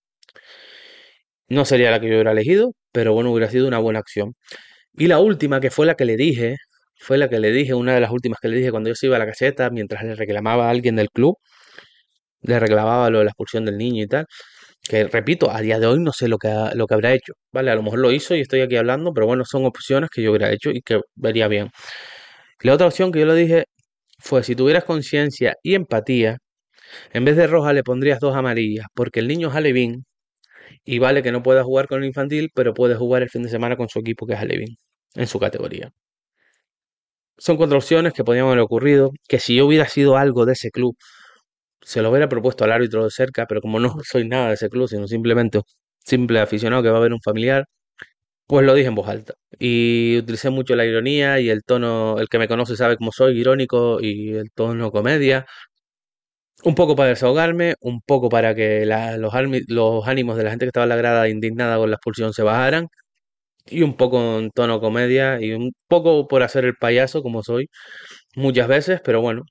No 1.49 1.65
sería 1.65 1.91
la 1.91 2.01
que 2.01 2.07
yo 2.09 2.15
hubiera 2.15 2.33
elegido, 2.33 2.73
pero 2.93 3.13
bueno, 3.13 3.31
hubiera 3.33 3.51
sido 3.51 3.67
una 3.69 3.79
buena 3.79 3.99
acción. 3.99 4.35
Y 4.95 5.09
la 5.09 5.21
última, 5.21 5.61
que 5.61 5.71
fue 5.71 5.87
la 5.87 5.97
que 5.97 6.05
le 6.05 6.17
dije, 6.17 6.57
fue 7.01 7.19
la 7.19 7.29
que 7.31 7.41
le 7.41 7.53
dije, 7.53 7.75
una 7.75 7.95
de 7.95 8.01
las 8.01 8.11
últimas 8.13 8.39
que 8.41 8.49
le 8.49 8.59
dije 8.59 8.71
cuando 8.71 8.91
yo 8.91 8.95
se 8.97 9.07
iba 9.07 9.17
a 9.17 9.19
la 9.21 9.27
caseta, 9.27 9.71
mientras 9.71 10.05
le 10.05 10.15
reclamaba 10.15 10.69
a 10.69 10.71
alguien 10.71 10.97
del 10.97 11.11
club, 11.11 11.37
le 12.43 12.59
reclamaba 12.61 13.11
lo 13.11 13.19
de 13.19 13.25
la 13.25 13.31
expulsión 13.31 13.65
del 13.65 13.77
niño 13.79 14.03
y 14.05 14.07
tal. 14.09 14.27
Que 14.89 15.05
repito, 15.07 15.51
a 15.51 15.61
día 15.63 15.79
de 15.81 15.87
hoy 15.87 16.01
no 16.01 16.13
sé 16.13 16.29
lo 16.29 16.39
que, 16.39 16.49
ha- 16.49 16.75
lo 16.75 16.87
que 16.87 16.95
habrá 16.95 17.13
hecho. 17.15 17.35
Vale, 17.53 17.71
a 17.71 17.75
lo 17.77 17.83
mejor 17.83 18.01
lo 18.01 18.13
hizo 18.13 18.35
y 18.37 18.41
estoy 18.41 18.61
aquí 18.63 18.77
hablando, 18.77 19.13
pero 19.15 19.27
bueno, 19.27 19.45
son 19.45 19.67
opciones 19.67 20.11
que 20.11 20.23
yo 20.23 20.31
hubiera 20.33 20.53
hecho 20.53 20.71
y 20.71 20.83
que 20.83 21.01
vería 21.17 21.49
bien. 21.49 21.71
La 22.63 22.75
otra 22.75 22.89
opción 22.89 23.13
que 23.13 23.21
yo 23.21 23.27
le 23.27 23.35
dije 23.37 23.65
fue, 24.21 24.45
si 24.45 24.57
tuvieras 24.57 24.85
conciencia 24.85 25.57
y 25.65 25.75
empatía, 25.77 26.39
en 27.13 27.25
vez 27.25 27.37
de 27.37 27.47
roja 27.49 27.73
le 27.75 27.85
pondrías 27.85 28.21
dos 28.21 28.37
amarillas, 28.37 28.87
porque 28.95 29.21
el 29.21 29.29
niño 29.29 29.51
es 29.51 29.57
alevín 29.57 30.05
y 30.85 30.99
vale 31.01 31.23
que 31.23 31.33
no 31.33 31.43
pueda 31.43 31.65
jugar 31.65 31.89
con 31.89 32.01
el 32.03 32.07
infantil, 32.09 32.51
pero 32.55 32.75
puede 32.75 32.97
jugar 32.97 33.23
el 33.23 33.31
fin 33.31 33.43
de 33.45 33.51
semana 33.51 33.77
con 33.77 33.89
su 33.89 34.01
equipo 34.01 34.27
que 34.27 34.35
es 34.35 34.41
alevín, 34.41 34.77
en 35.17 35.27
su 35.29 35.39
categoría. 35.41 35.93
Son 37.39 37.57
cuatro 37.57 37.79
opciones 37.79 38.13
que 38.13 38.25
podían 38.25 38.47
haber 38.47 38.59
ocurrido, 38.61 39.11
que 39.29 39.39
si 39.41 39.55
yo 39.57 39.67
hubiera 39.67 39.89
sido 39.89 40.17
algo 40.17 40.45
de 40.47 40.53
ese 40.53 40.71
club, 40.71 40.97
se 41.83 42.03
lo 42.03 42.11
hubiera 42.11 42.29
propuesto 42.29 42.65
al 42.65 42.73
árbitro 42.73 43.05
de 43.05 43.11
cerca, 43.11 43.47
pero 43.47 43.61
como 43.63 43.81
no 43.81 43.95
soy 44.05 44.29
nada 44.29 44.49
de 44.49 44.55
ese 44.55 44.71
club, 44.71 44.89
sino 44.89 45.09
simplemente 45.09 45.59
un 45.59 45.65
simple 46.05 46.41
aficionado 46.41 46.83
que 46.83 46.91
va 46.91 46.99
a 46.99 47.01
ver 47.03 47.13
un 47.15 47.23
familiar, 47.23 47.67
pues 48.47 48.67
lo 48.67 48.75
dije 48.75 48.89
en 48.89 48.97
voz 48.97 49.09
alta. 49.09 49.35
Y 49.59 50.19
utilicé 50.19 50.51
mucho 50.51 50.77
la 50.77 50.87
ironía 50.87 51.41
y 51.41 51.51
el 51.51 51.63
tono, 51.65 52.19
el 52.19 52.29
que 52.29 52.39
me 52.39 52.49
conoce 52.49 52.77
sabe 52.77 52.97
cómo 52.99 53.13
soy, 53.13 53.39
irónico 53.41 54.01
y 54.03 54.35
el 54.35 54.51
tono 54.53 54.93
comedia. 54.93 55.47
Un 56.63 56.75
poco 56.75 56.95
para 56.97 57.09
desahogarme, 57.11 57.75
un 57.81 58.01
poco 58.03 58.29
para 58.29 58.55
que 58.55 58.85
la- 58.87 59.17
los, 59.17 59.33
los 59.69 60.07
ánimos 60.09 60.37
de 60.37 60.45
la 60.45 60.51
gente 60.51 60.65
que 60.67 60.69
estaba 60.69 60.85
en 60.85 60.91
la 60.91 60.97
grada 60.97 61.29
indignada 61.29 61.79
con 61.79 61.89
la 61.91 61.97
expulsión 61.97 62.33
se 62.35 62.43
bajaran. 62.43 62.89
Y 63.71 63.83
un 63.83 63.97
poco 63.97 64.39
en 64.39 64.51
tono 64.51 64.81
comedia 64.81 65.41
y 65.41 65.53
un 65.53 65.73
poco 65.89 66.27
por 66.29 66.43
hacer 66.43 66.65
el 66.65 66.77
payaso 66.77 67.23
como 67.23 67.43
soy 67.43 67.69
muchas 68.37 68.69
veces, 68.69 69.01
pero 69.05 69.21
bueno, 69.23 69.45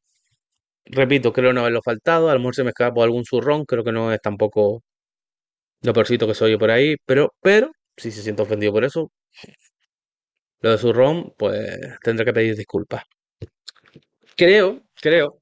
repito, 0.85 1.33
creo 1.33 1.53
no 1.53 1.61
haberlo 1.61 1.81
faltado. 1.83 2.29
A 2.29 2.35
lo 2.35 2.53
se 2.53 2.63
me 2.63 2.69
escapó 2.71 3.03
algún 3.03 3.25
zurrón, 3.25 3.65
creo 3.65 3.83
que 3.83 3.91
no 3.91 4.13
es 4.13 4.21
tampoco 4.21 4.83
lo 5.81 5.93
peorcito 5.93 6.27
que 6.27 6.35
soy 6.35 6.51
yo 6.51 6.59
por 6.59 6.71
ahí, 6.71 6.95
pero, 7.05 7.33
pero, 7.41 7.71
si 7.97 8.11
se 8.11 8.21
siente 8.23 8.41
ofendido 8.43 8.73
por 8.73 8.83
eso, 8.85 9.11
lo 10.61 10.71
de 10.71 10.77
zurrón, 10.77 11.33
pues 11.37 11.77
tendré 12.03 12.25
que 12.25 12.33
pedir 12.33 12.55
disculpas. 12.55 13.03
Creo, 14.35 14.81
creo 15.01 15.39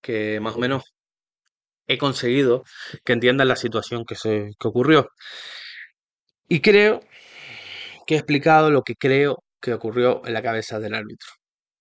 que 0.00 0.40
más 0.40 0.56
o 0.56 0.58
menos 0.58 0.82
he 1.86 1.98
conseguido 1.98 2.64
que 3.04 3.12
entiendan 3.12 3.48
la 3.48 3.56
situación 3.56 4.04
que 4.04 4.14
se 4.16 4.50
que 4.58 4.68
ocurrió. 4.68 5.10
Y 6.48 6.60
creo 6.60 7.00
he 8.14 8.18
explicado 8.18 8.70
lo 8.70 8.82
que 8.82 8.94
creo 8.96 9.44
que 9.60 9.74
ocurrió 9.74 10.22
en 10.26 10.34
la 10.34 10.42
cabeza 10.42 10.80
del 10.80 10.94
árbitro. 10.94 11.28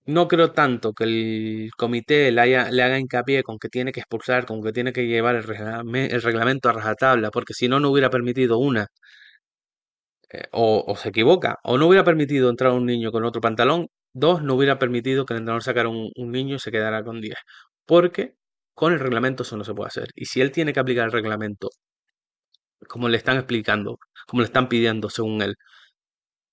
No 0.06 0.28
creo 0.28 0.52
tanto 0.54 0.94
que 0.94 1.04
el 1.06 1.72
comité 1.78 2.32
le, 2.32 2.42
haga 2.58 3.00
hincapié 3.00 3.44
con 3.44 3.60
que 3.60 3.70
tiene 3.70 3.92
que 3.92 4.02
expulsar, 4.02 4.46
con 4.46 4.62
que 4.64 4.72
tiene 4.74 4.94
que 4.94 5.08
llevar 5.08 5.36
el, 5.36 5.44
reglame- 5.46 6.12
el 6.12 6.22
reglamento 6.24 6.70
a 6.70 6.74
rajatabla, 6.74 7.32
porque 7.32 7.54
si 7.54 7.68
no, 7.70 7.80
no 7.80 7.92
hubiera 7.92 8.10
permitido 8.12 8.58
una. 8.60 8.88
eh, 10.32 10.48
o, 10.52 10.84
o 10.88 10.96
se 10.96 11.10
equivoca, 11.10 11.60
o 11.64 11.78
no 11.78 11.88
hubiera 11.88 12.04
permitido 12.04 12.50
entrar 12.50 12.72
un 12.74 12.86
niño 12.86 13.12
con 13.12 13.26
otro 13.26 13.42
pantalón, 13.42 13.88
dos, 14.14 14.42
no 14.44 14.56
hubiera 14.56 14.80
permitido 14.80 15.26
que 15.26 15.34
el 15.34 15.40
entrenador 15.40 15.64
sacara 15.64 15.90
un, 15.90 16.12
un 16.16 16.32
niño 16.32 16.56
y 16.56 16.60
se 16.60 16.72
quedara 16.72 17.04
con 17.04 17.22
10. 17.22 17.38
Porque 17.86 18.36
con 18.74 18.94
el 18.94 19.00
reglamento 19.00 19.44
eso 19.44 19.58
no 19.58 19.64
se 19.64 19.74
puede 19.74 19.88
hacer. 19.90 20.10
Y 20.16 20.26
si 20.26 20.42
él 20.42 20.52
tiene 20.52 20.74
que 20.74 20.80
aplicar 20.80 21.06
el 21.06 21.12
reglamento 21.12 21.70
como 22.88 23.10
le 23.10 23.18
están 23.18 23.38
explicando, 23.38 23.98
como 24.28 24.42
le 24.42 24.48
están 24.48 24.70
pidiendo 24.70 25.10
según 25.10 25.42
él, 25.42 25.56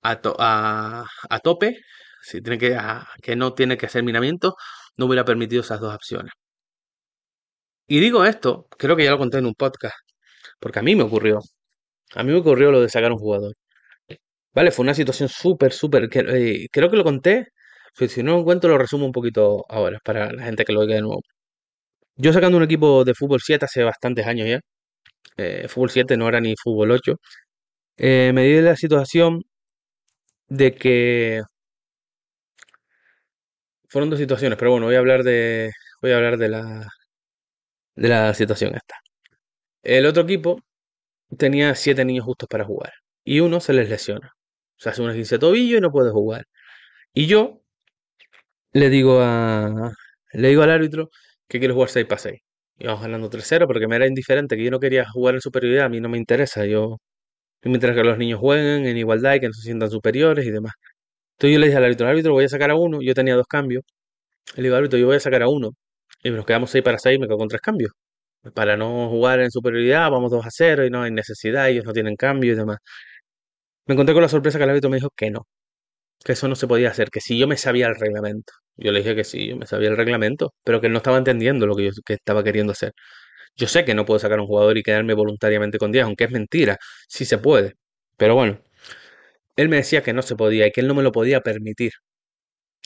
a, 0.02 1.04
a, 1.30 1.38
tope, 1.40 1.76
si 2.22 2.40
tiene 2.42 2.58
que, 2.58 2.78
que 3.22 3.36
no 3.36 3.54
tiene 3.54 3.76
que 3.76 3.86
hacer 3.86 4.02
minamiento, 4.04 4.56
no 4.96 5.06
hubiera 5.06 5.24
permitido 5.24 5.62
esas 5.62 5.80
dos 5.80 5.94
opciones. 5.94 6.32
Y 7.86 8.00
digo 8.00 8.24
esto, 8.24 8.66
creo 8.78 8.96
que 8.96 9.04
ya 9.04 9.10
lo 9.12 9.18
conté 9.18 9.38
en 9.38 9.46
un 9.46 9.54
podcast, 9.54 9.96
porque 10.60 10.78
a 10.80 10.82
mí 10.82 10.94
me 10.96 11.04
ocurrió. 11.04 11.40
A 12.16 12.22
mí 12.24 12.32
me 12.32 12.38
ocurrió 12.38 12.72
lo 12.72 12.80
de 12.82 12.88
sacar 12.90 13.12
un 13.12 13.18
jugador. 13.18 13.54
Vale, 14.54 14.70
fue 14.72 14.82
una 14.84 14.94
situación 14.94 15.28
súper, 15.28 15.72
súper. 15.72 16.08
eh, 16.12 16.66
creo 16.72 16.90
que 16.90 16.96
lo 16.96 17.04
conté. 17.04 17.48
Si 18.08 18.22
no 18.22 18.32
lo 18.34 18.40
encuentro, 18.40 18.70
lo 18.70 18.78
resumo 18.78 19.06
un 19.06 19.12
poquito 19.12 19.64
ahora, 19.68 19.98
para 20.04 20.32
la 20.32 20.44
gente 20.44 20.64
que 20.64 20.72
lo 20.72 20.80
oiga 20.80 20.94
de 20.96 21.02
nuevo. 21.02 21.22
Yo 22.16 22.32
sacando 22.32 22.58
un 22.58 22.64
equipo 22.64 23.04
de 23.04 23.14
fútbol 23.14 23.40
7 23.42 23.64
hace 23.66 23.82
bastantes 23.84 24.26
años 24.26 24.48
ya. 24.48 24.60
eh, 25.38 25.68
fútbol 25.68 25.90
7 25.90 26.16
no 26.16 26.28
era 26.28 26.40
ni 26.40 26.54
fútbol 26.62 26.92
8. 26.92 27.16
eh, 27.98 28.32
me 28.34 28.44
di 28.44 28.60
la 28.62 28.76
situación 28.76 29.42
de 30.48 30.74
que 30.74 31.42
fueron 33.88 34.10
dos 34.10 34.18
situaciones, 34.18 34.58
pero 34.58 34.70
bueno, 34.72 34.86
voy 34.86 34.94
a 34.96 34.98
hablar 34.98 35.22
de, 35.24 35.70
voy 36.02 36.12
a 36.12 36.16
hablar 36.16 36.38
de 36.38 36.48
la, 36.48 36.88
de 37.96 38.08
la 38.08 38.34
situación 38.34 38.74
esta. 38.74 38.96
El 39.82 40.06
otro 40.06 40.24
equipo 40.24 40.60
tenía 41.38 41.74
siete 41.74 42.04
niños 42.06 42.26
justos 42.26 42.48
para 42.48 42.64
jugar 42.66 42.92
y 43.24 43.40
uno 43.40 43.60
se 43.60 43.72
les 43.74 43.90
lesiona. 43.90 44.32
Se 44.78 44.90
hace 44.90 45.02
una 45.02 45.12
esguince 45.12 45.38
tobillo 45.40 45.78
y 45.78 45.82
no 45.82 45.92
puede 45.92 46.10
jugar. 46.12 46.46
Y 47.14 47.26
yo 47.26 47.62
le 48.72 48.90
digo 48.90 49.20
a, 49.22 49.92
le 50.32 50.48
digo 50.48 50.62
al 50.62 50.70
árbitro 50.70 51.10
que 51.48 51.58
quiero 51.58 51.74
jugar 51.74 51.90
6 51.90 52.06
para 52.06 52.18
6. 52.20 52.40
Íbamos 52.78 53.02
ganando 53.02 53.28
3-0 53.30 53.66
porque 53.66 53.88
me 53.88 53.96
era 53.96 54.06
indiferente, 54.06 54.56
que 54.56 54.64
yo 54.64 54.70
no 54.70 54.78
quería 54.80 55.08
jugar 55.10 55.34
en 55.34 55.40
superioridad, 55.40 55.86
a 55.86 55.88
mí 55.88 56.00
no 56.00 56.08
me 56.08 56.18
interesa. 56.18 56.64
Yo, 56.66 56.98
interesa 57.64 57.94
que 58.02 58.04
los 58.08 58.18
niños 58.18 58.40
jueguen 58.40 58.86
en 58.86 58.96
igualdad 58.96 59.34
y 59.34 59.40
que 59.40 59.48
no 59.48 59.52
se 59.54 59.62
sientan 59.62 59.90
superiores 59.90 60.46
y 60.46 60.50
demás. 60.50 60.72
Entonces 61.38 61.54
yo 61.54 61.60
le 61.60 61.66
dije 61.66 61.78
al 61.78 61.84
árbitro, 61.84 62.08
árbitro, 62.08 62.32
voy 62.32 62.44
a 62.44 62.48
sacar 62.48 62.70
a 62.70 62.76
uno, 62.76 63.00
yo 63.02 63.14
tenía 63.14 63.36
dos 63.36 63.46
cambios. 63.48 63.84
Le 64.56 64.64
digo, 64.64 64.76
árbitro, 64.76 64.98
yo 64.98 65.06
voy 65.06 65.16
a 65.16 65.20
sacar 65.20 65.42
a 65.42 65.48
uno. 65.48 65.70
Y 66.22 66.30
nos 66.30 66.46
quedamos 66.46 66.70
6 66.70 66.84
para 66.84 66.98
6 66.98 67.18
me 67.20 67.26
quedo 67.28 67.38
con 67.38 67.48
tres 67.48 67.60
cambios. 67.62 67.92
Para 68.54 68.76
no 68.76 69.08
jugar 69.10 69.40
en 69.40 69.50
superioridad, 69.50 70.10
vamos 70.10 70.30
2 70.30 70.46
a 70.46 70.50
0 70.50 70.86
y 70.86 70.90
no 70.90 71.02
hay 71.02 71.10
necesidad, 71.12 71.68
ellos 71.68 71.84
no 71.84 71.92
tienen 71.92 72.16
cambio 72.16 72.52
y 72.52 72.56
demás. 72.56 72.78
Me 73.86 73.94
encontré 73.94 74.14
con 74.14 74.22
la 74.22 74.28
sorpresa 74.28 74.58
que 74.58 74.64
el 74.64 74.70
árbitro 74.70 74.90
me 74.90 74.96
dijo 74.98 75.10
que 75.16 75.30
no, 75.30 75.46
que 76.24 76.32
eso 76.32 76.48
no 76.48 76.56
se 76.56 76.66
podía 76.68 76.90
hacer, 76.90 77.10
que 77.10 77.20
si 77.20 77.38
yo 77.38 77.48
me 77.48 77.56
sabía 77.56 77.88
el 77.88 77.96
reglamento. 77.96 78.52
Yo 78.76 78.92
le 78.92 79.00
dije 79.00 79.16
que 79.16 79.24
sí, 79.24 79.48
yo 79.48 79.56
me 79.56 79.66
sabía 79.66 79.88
el 79.90 79.96
reglamento, 79.96 80.54
pero 80.64 80.80
que 80.80 80.88
él 80.88 80.92
no 80.92 80.98
estaba 80.98 81.18
entendiendo 81.18 81.66
lo 81.66 81.76
que 81.76 81.86
yo 81.86 81.90
que 82.06 82.14
estaba 82.14 82.44
queriendo 82.44 82.72
hacer. 82.72 82.92
Yo 83.56 83.66
sé 83.68 83.84
que 83.84 83.94
no 83.94 84.04
puedo 84.04 84.18
sacar 84.20 84.38
a 84.38 84.42
un 84.42 84.48
jugador 84.48 84.78
y 84.78 84.82
quedarme 84.82 85.14
voluntariamente 85.14 85.78
con 85.78 85.92
10, 85.92 86.04
aunque 86.04 86.24
es 86.24 86.30
mentira, 86.30 86.78
sí 87.08 87.24
se 87.24 87.38
puede. 87.38 87.74
Pero 88.16 88.34
bueno, 88.34 88.60
él 89.56 89.68
me 89.68 89.76
decía 89.76 90.02
que 90.02 90.12
no 90.12 90.22
se 90.22 90.36
podía 90.36 90.66
y 90.66 90.72
que 90.72 90.80
él 90.80 90.88
no 90.88 90.94
me 90.94 91.02
lo 91.02 91.12
podía 91.12 91.40
permitir. 91.42 91.92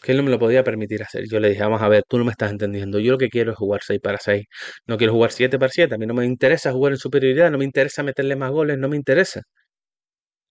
Que 0.03 0.12
él 0.12 0.18
no 0.18 0.25
me 0.25 0.31
lo 0.31 0.38
podía 0.38 0.64
permitir 0.64 1.03
hacer. 1.03 1.25
Yo 1.29 1.40
le 1.40 1.51
dije, 1.51 1.62
vamos 1.62 1.83
a 1.83 1.88
ver, 1.88 2.05
tú 2.09 2.18
no 2.18 2.25
me 2.25 2.33
estás 2.33 2.51
entendiendo. 2.51 2.98
Yo 2.98 3.12
lo 3.12 3.18
que 3.18 3.29
quiero 3.29 3.53
es 3.53 3.59
jugar 3.59 3.83
6 3.85 4.01
para 4.03 4.18
6. 4.18 4.44
No 4.87 4.96
quiero 4.98 5.12
jugar 5.14 5.33
7 5.33 5.59
para 5.59 5.70
7. 5.72 5.94
A 5.94 5.98
mí 5.98 6.07
no 6.07 6.14
me 6.14 6.25
interesa 6.27 6.72
jugar 6.72 6.92
en 6.92 6.98
superioridad, 6.98 7.51
no 7.51 7.59
me 7.59 7.64
interesa 7.64 8.03
meterle 8.03 8.37
más 8.37 8.51
goles, 8.51 8.79
no 8.79 8.88
me 8.88 8.96
interesa. 8.96 9.42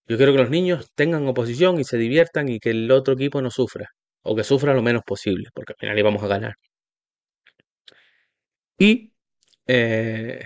Yo 0.08 0.18
quiero 0.18 0.32
que 0.34 0.38
los 0.40 0.50
niños 0.52 0.92
tengan 0.96 1.28
oposición 1.28 1.80
y 1.80 1.84
se 1.86 1.98
diviertan 1.98 2.50
y 2.50 2.60
que 2.60 2.70
el 2.72 2.92
otro 2.92 3.14
equipo 3.16 3.42
no 3.42 3.50
sufra. 3.50 3.88
O 4.24 4.36
que 4.36 4.44
sufra 4.44 4.74
lo 4.76 4.82
menos 4.84 5.02
posible, 5.04 5.50
porque 5.54 5.74
al 5.74 5.78
final 5.80 5.98
íbamos 6.00 6.24
a 6.24 6.28
ganar. 6.28 6.54
Y 8.78 9.11
eh, 9.68 10.44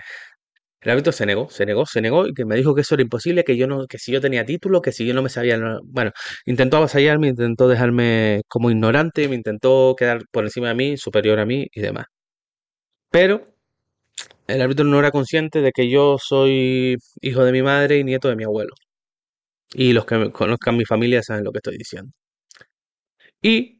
el 0.82 0.90
árbitro 0.90 1.12
se 1.12 1.26
negó, 1.26 1.50
se 1.50 1.66
negó, 1.66 1.86
se 1.86 2.00
negó 2.02 2.26
y 2.28 2.34
que 2.34 2.44
me 2.44 2.56
dijo 2.56 2.74
que 2.74 2.82
eso 2.82 2.94
era 2.96 3.02
imposible, 3.02 3.44
que 3.44 3.56
yo 3.56 3.66
no, 3.66 3.86
que 3.88 3.98
si 3.98 4.12
yo 4.12 4.20
tenía 4.20 4.46
título, 4.46 4.82
que 4.82 4.92
si 4.92 5.06
yo 5.06 5.14
no 5.14 5.22
me 5.22 5.28
sabía, 5.30 5.56
no- 5.58 5.80
bueno, 5.84 6.12
intentó 6.46 6.78
avasallarme, 6.78 7.28
intentó 7.28 7.68
dejarme 7.68 8.42
como 8.48 8.70
ignorante, 8.70 9.28
me 9.28 9.36
intentó 9.36 9.94
quedar 9.98 10.22
por 10.32 10.44
encima 10.44 10.68
de 10.68 10.74
mí, 10.76 10.96
superior 10.98 11.40
a 11.40 11.46
mí 11.46 11.66
y 11.72 11.80
demás. 11.82 12.06
Pero 13.10 13.52
el 14.48 14.62
árbitro 14.62 14.84
no 14.86 14.98
era 15.00 15.10
consciente 15.12 15.60
de 15.62 15.72
que 15.72 15.90
yo 15.90 16.16
soy 16.18 16.96
hijo 17.22 17.44
de 17.44 17.52
mi 17.52 17.62
madre 17.62 17.98
y 17.98 18.04
nieto 18.04 18.28
de 18.28 18.36
mi 18.36 18.44
abuelo. 18.44 18.74
Y 19.74 19.92
los 19.92 20.06
que 20.06 20.32
conozcan 20.32 20.76
mi 20.76 20.84
familia 20.84 21.22
saben 21.22 21.44
lo 21.44 21.52
que 21.52 21.58
estoy 21.58 21.78
diciendo. 21.78 22.12
Y 23.42 23.75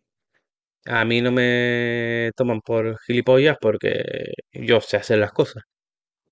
a 0.86 1.04
mí 1.04 1.20
no 1.22 1.32
me 1.32 2.30
toman 2.36 2.60
por 2.60 2.98
gilipollas 3.06 3.56
porque 3.60 4.32
yo 4.52 4.80
sé 4.80 4.96
hacer 4.96 5.18
las 5.18 5.32
cosas. 5.32 5.64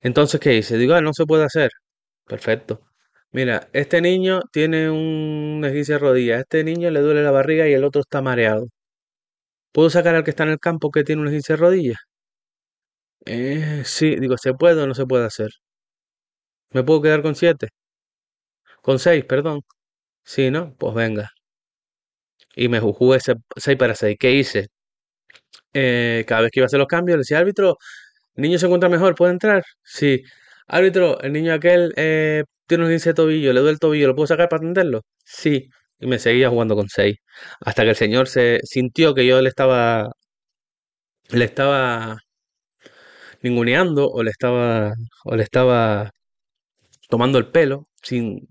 Entonces, 0.03 0.41
¿qué 0.41 0.55
hice? 0.57 0.79
Digo, 0.79 0.95
ah, 0.95 1.01
no 1.03 1.15
se 1.15 1.27
puede 1.27 1.45
hacer. 1.45 1.71
Perfecto. 2.27 2.83
Mira, 3.33 3.69
este 3.75 4.01
niño 4.03 4.41
tiene 4.53 4.91
un 4.91 5.63
esguince 5.65 5.95
de 5.95 5.99
rodilla, 6.01 6.37
a 6.37 6.41
este 6.41 6.65
niño 6.65 6.91
le 6.91 7.01
duele 7.01 7.23
la 7.25 7.33
barriga 7.33 7.69
y 7.69 7.75
el 7.75 7.85
otro 7.85 8.03
está 8.03 8.23
mareado. 8.23 8.69
¿Puedo 9.73 9.91
sacar 9.91 10.15
al 10.15 10.25
que 10.25 10.31
está 10.31 10.45
en 10.45 10.51
el 10.53 10.59
campo 10.59 10.91
que 10.91 11.05
tiene 11.05 11.21
un 11.21 11.29
esguince 11.29 11.53
de 11.53 11.57
rodilla? 11.59 11.97
Eh, 13.27 13.83
sí, 13.85 14.17
digo, 14.17 14.37
¿se 14.39 14.55
puede 14.55 14.83
o 14.83 14.87
no 14.87 14.95
se 14.95 15.05
puede 15.07 15.27
hacer? 15.27 15.51
¿Me 16.73 16.83
puedo 16.85 17.01
quedar 17.01 17.23
con 17.23 17.35
siete? 17.35 17.69
Con 18.83 18.99
seis, 19.01 19.25
perdón. 19.25 19.63
Sí, 20.25 20.51
¿no? 20.51 20.75
Pues 20.77 20.95
venga. 20.95 21.31
Y 22.57 22.69
me 22.69 22.81
ju- 22.81 22.95
jugué 22.95 23.19
ese 23.19 23.35
6 23.57 23.77
para 23.79 23.95
6. 23.95 24.17
¿Qué 24.19 24.33
hice? 24.33 24.69
Eh, 25.73 26.25
cada 26.27 26.43
vez 26.43 26.51
que 26.53 26.61
iba 26.61 26.65
a 26.65 26.69
hacer 26.69 26.79
los 26.79 26.89
cambios, 26.89 27.17
le 27.17 27.21
decía, 27.21 27.39
árbitro, 27.39 27.79
¿el 28.37 28.43
niño 28.43 28.59
se 28.59 28.67
encuentra 28.67 28.89
mejor? 28.91 29.15
¿Puede 29.17 29.33
entrar? 29.33 29.65
Sí. 29.85 30.23
Árbitro, 30.69 31.21
el 31.23 31.33
niño 31.33 31.55
aquel 31.55 31.93
eh, 31.97 32.45
tiene 32.67 32.85
un 32.85 32.91
esguince 32.91 33.11
de 33.11 33.15
tobillo, 33.15 33.53
le 33.53 33.61
duele 33.61 33.75
el 33.75 33.81
tobillo, 33.81 34.09
¿lo 34.09 34.17
puedo 34.17 34.27
sacar 34.29 34.49
para 34.49 34.59
atenderlo? 34.61 35.03
Sí. 35.25 35.71
Y 36.01 36.07
me 36.07 36.19
seguía 36.19 36.51
jugando 36.51 36.77
con 36.77 36.89
6. 36.89 37.17
Hasta 37.61 37.85
que 37.85 37.91
el 37.91 37.97
señor 37.97 38.29
se 38.29 38.61
sintió 38.65 39.15
que 39.15 39.27
yo 39.27 39.41
le 39.43 39.49
estaba, 39.51 40.13
le 41.31 41.45
estaba 41.45 42.17
ninguneando 43.43 44.09
o 44.11 44.23
le 44.23 44.31
estaba, 44.31 44.95
o 45.25 45.37
le 45.37 45.43
estaba 45.43 46.11
tomando 47.09 47.39
el 47.39 47.51
pelo 47.51 47.89
sin, 48.03 48.49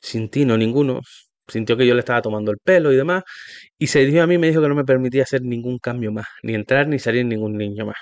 sin 0.00 0.30
tino 0.30 0.56
ninguno. 0.56 1.00
Sintió 1.48 1.76
que 1.76 1.86
yo 1.86 1.94
le 1.94 2.00
estaba 2.00 2.22
tomando 2.22 2.50
el 2.50 2.58
pelo 2.58 2.92
y 2.92 2.96
demás. 2.96 3.24
Y 3.78 3.86
se 3.88 4.00
dirigió 4.00 4.22
a 4.24 4.26
mí 4.26 4.34
y 4.34 4.38
me 4.38 4.48
dijo 4.48 4.62
que 4.62 4.68
no 4.68 4.74
me 4.74 4.84
permitía 4.84 5.22
hacer 5.22 5.42
ningún 5.42 5.78
cambio 5.78 6.12
más, 6.12 6.26
ni 6.42 6.54
entrar 6.54 6.88
ni 6.88 6.98
salir 6.98 7.24
ningún 7.26 7.56
niño 7.56 7.86
más. 7.86 7.96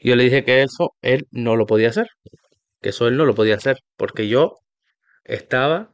Yo 0.00 0.16
le 0.16 0.24
dije 0.24 0.44
que 0.44 0.62
eso 0.62 0.94
él 1.02 1.26
no 1.30 1.56
lo 1.56 1.66
podía 1.66 1.88
hacer, 1.88 2.08
que 2.80 2.90
eso 2.90 3.08
él 3.08 3.16
no 3.16 3.24
lo 3.26 3.34
podía 3.34 3.56
hacer, 3.56 3.78
porque 3.96 4.28
yo 4.28 4.58
estaba 5.24 5.92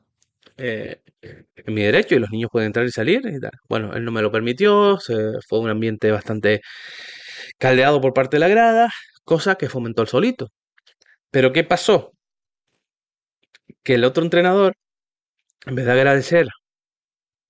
eh, 0.59 1.03
en 1.23 1.75
mi 1.75 1.83
derecho 1.83 2.15
y 2.15 2.19
los 2.19 2.31
niños 2.31 2.51
pueden 2.53 2.69
entrar 2.69 2.87
y 2.87 2.91
salir. 2.91 3.23
Bueno, 3.69 3.95
él 3.95 4.05
no 4.05 4.13
me 4.13 4.23
lo 4.23 4.33
permitió, 4.33 4.99
fue 5.49 5.59
un 5.61 5.71
ambiente 5.71 6.11
bastante 6.11 6.61
caldeado 7.59 8.01
por 8.01 8.15
parte 8.15 8.37
de 8.37 8.41
la 8.41 8.49
grada, 8.49 8.91
cosa 9.25 9.57
que 9.57 9.69
fomentó 9.69 10.03
el 10.03 10.09
solito. 10.09 10.49
Pero 11.31 11.53
¿qué 11.53 11.65
pasó? 11.65 12.13
Que 13.83 13.95
el 13.95 14.05
otro 14.05 14.23
entrenador, 14.25 14.75
en 15.67 15.75
vez 15.75 15.87
de 15.87 15.93
agradecer 15.93 16.49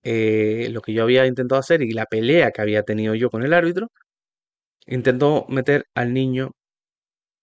eh, 0.03 0.68
lo 0.70 0.81
que 0.83 0.92
yo 0.94 1.03
había 1.03 1.27
intentado 1.27 1.61
hacer 1.61 1.83
y 1.83 1.92
la 1.92 2.07
pelea 2.07 2.51
que 2.53 2.62
había 2.62 2.83
tenido 2.83 3.14
yo 3.14 3.31
con 3.31 3.42
el 3.42 3.53
árbitro, 3.53 3.90
intentó 4.87 5.46
meter 5.49 5.87
al 5.94 6.12
niño 6.14 6.53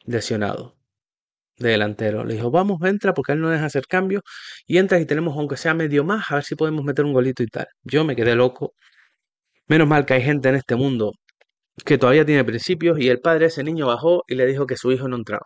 lesionado 0.06 0.76
de 1.58 1.72
delantero. 1.72 2.24
Le 2.26 2.36
dijo, 2.36 2.52
vamos, 2.52 2.82
entra 2.84 3.14
porque 3.14 3.34
él 3.34 3.42
no 3.42 3.50
deja 3.50 3.66
hacer 3.66 3.88
cambios 3.88 4.24
y 4.68 4.78
entra 4.78 5.00
y 5.00 5.06
tenemos 5.06 5.38
aunque 5.38 5.58
sea 5.58 5.74
medio 5.74 6.04
más, 6.04 6.32
a 6.32 6.36
ver 6.36 6.44
si 6.44 6.56
podemos 6.56 6.84
meter 6.86 7.06
un 7.06 7.14
golito 7.14 7.44
y 7.44 7.48
tal. 7.48 7.68
Yo 7.84 8.04
me 8.06 8.16
quedé 8.16 8.36
loco. 8.36 8.74
Menos 9.68 9.88
mal 9.88 10.06
que 10.06 10.14
hay 10.16 10.24
gente 10.24 10.50
en 10.50 10.56
este 10.56 10.76
mundo 10.76 11.14
que 11.86 11.98
todavía 11.98 12.26
tiene 12.26 12.44
principios 12.46 13.00
y 13.00 13.10
el 13.10 13.20
padre 13.22 13.42
de 13.42 13.46
ese 13.48 13.64
niño 13.64 13.88
bajó 13.88 14.24
y 14.28 14.36
le 14.36 14.46
dijo 14.48 14.66
que 14.68 14.78
su 14.78 14.92
hijo 14.92 15.08
no 15.08 15.18
entraba. 15.18 15.46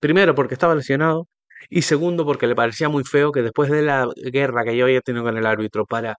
Primero 0.00 0.34
porque 0.34 0.54
estaba 0.54 0.74
lesionado 0.74 1.28
y 1.70 1.82
segundo 1.82 2.24
porque 2.24 2.46
le 2.46 2.54
parecía 2.54 2.88
muy 2.88 3.04
feo 3.04 3.32
que 3.32 3.42
después 3.42 3.70
de 3.70 3.82
la 3.82 4.08
guerra 4.16 4.64
que 4.64 4.76
yo 4.76 4.84
había 4.84 5.00
tenido 5.00 5.24
con 5.24 5.36
el 5.36 5.46
árbitro 5.46 5.86
para 5.86 6.16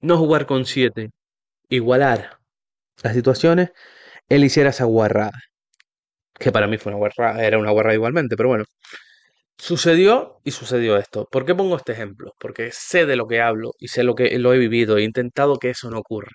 no 0.00 0.18
jugar 0.18 0.46
con 0.46 0.64
siete, 0.66 1.10
igualar 1.68 2.38
las 3.02 3.14
situaciones, 3.14 3.70
él 4.28 4.44
hiciera 4.44 4.70
esa 4.70 4.84
guarrada. 4.84 5.32
Que 6.38 6.52
para 6.52 6.66
mí 6.66 6.78
fue 6.78 6.92
una 6.92 6.98
guarrada, 6.98 7.44
era 7.44 7.58
una 7.58 7.70
guarrada 7.70 7.94
igualmente, 7.94 8.36
pero 8.36 8.50
bueno. 8.50 8.64
Sucedió 9.58 10.40
y 10.44 10.50
sucedió 10.52 10.96
esto. 10.98 11.26
¿Por 11.30 11.46
qué 11.46 11.54
pongo 11.54 11.76
este 11.76 11.92
ejemplo? 11.92 12.32
Porque 12.38 12.70
sé 12.72 13.06
de 13.06 13.16
lo 13.16 13.26
que 13.26 13.40
hablo 13.40 13.72
y 13.78 13.88
sé 13.88 14.04
lo 14.04 14.14
que 14.14 14.38
lo 14.38 14.52
he 14.54 14.58
vivido. 14.58 14.98
He 14.98 15.02
intentado 15.04 15.58
que 15.58 15.70
eso 15.70 15.90
no 15.90 15.98
ocurra. 15.98 16.32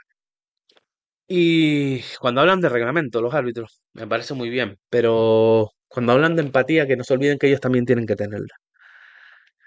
Y 1.27 2.01
cuando 2.19 2.41
hablan 2.41 2.61
de 2.61 2.69
reglamento, 2.69 3.21
los 3.21 3.33
árbitros, 3.33 3.81
me 3.93 4.07
parece 4.07 4.33
muy 4.33 4.49
bien. 4.49 4.77
Pero 4.89 5.71
cuando 5.91 6.13
hablan 6.13 6.35
de 6.35 6.43
empatía, 6.43 6.87
que 6.87 6.97
no 6.97 7.03
se 7.03 7.13
olviden 7.13 7.37
que 7.39 7.47
ellos 7.47 7.61
también 7.61 7.85
tienen 7.85 8.05
que 8.07 8.15
tenerla. 8.15 8.55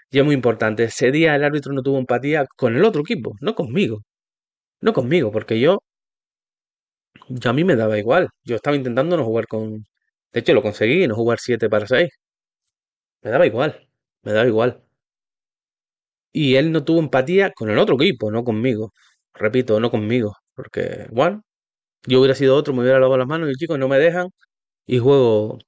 Y 0.09 0.19
es 0.19 0.25
muy 0.25 0.33
importante, 0.35 0.83
ese 0.85 1.11
día 1.11 1.35
el 1.35 1.43
árbitro 1.43 1.73
no 1.73 1.81
tuvo 1.83 1.99
empatía 1.99 2.45
con 2.57 2.75
el 2.75 2.83
otro 2.85 3.01
equipo, 3.01 3.33
no 3.41 3.53
conmigo. 3.55 4.01
No 4.81 4.93
conmigo, 4.93 5.31
porque 5.31 5.59
yo, 5.59 5.79
yo 7.29 7.49
a 7.49 7.53
mí 7.53 7.63
me 7.63 7.75
daba 7.75 7.97
igual. 7.97 8.29
Yo 8.43 8.55
estaba 8.55 8.75
intentando 8.75 9.17
no 9.17 9.25
jugar 9.25 9.47
con... 9.47 9.83
De 10.33 10.39
hecho, 10.41 10.53
lo 10.53 10.61
conseguí, 10.61 11.07
no 11.07 11.15
jugar 11.15 11.39
7 11.39 11.69
para 11.69 11.87
6. 11.87 12.09
Me 13.23 13.31
daba 13.31 13.45
igual, 13.45 13.87
me 14.23 14.31
daba 14.33 14.47
igual. 14.47 14.81
Y 16.31 16.55
él 16.55 16.71
no 16.71 16.83
tuvo 16.83 16.99
empatía 16.99 17.51
con 17.51 17.69
el 17.69 17.77
otro 17.79 17.95
equipo, 17.95 18.29
no 18.31 18.43
conmigo. 18.43 18.91
Repito, 19.33 19.79
no 19.79 19.89
conmigo. 19.91 20.35
Porque, 20.53 21.07
bueno, 21.11 21.43
yo 22.07 22.19
hubiera 22.19 22.35
sido 22.35 22.55
otro, 22.55 22.73
me 22.73 22.81
hubiera 22.81 22.99
lavado 22.99 23.17
las 23.19 23.27
manos 23.27 23.49
y 23.51 23.55
chicos 23.55 23.79
no 23.79 23.87
me 23.89 23.99
dejan 23.99 24.29
y 24.87 24.99
juego, 24.99 25.59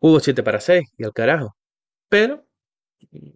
juego 0.00 0.20
7 0.20 0.42
para 0.42 0.60
6 0.60 0.84
y 0.98 1.04
al 1.04 1.12
carajo. 1.12 1.56
Pero 2.08 2.46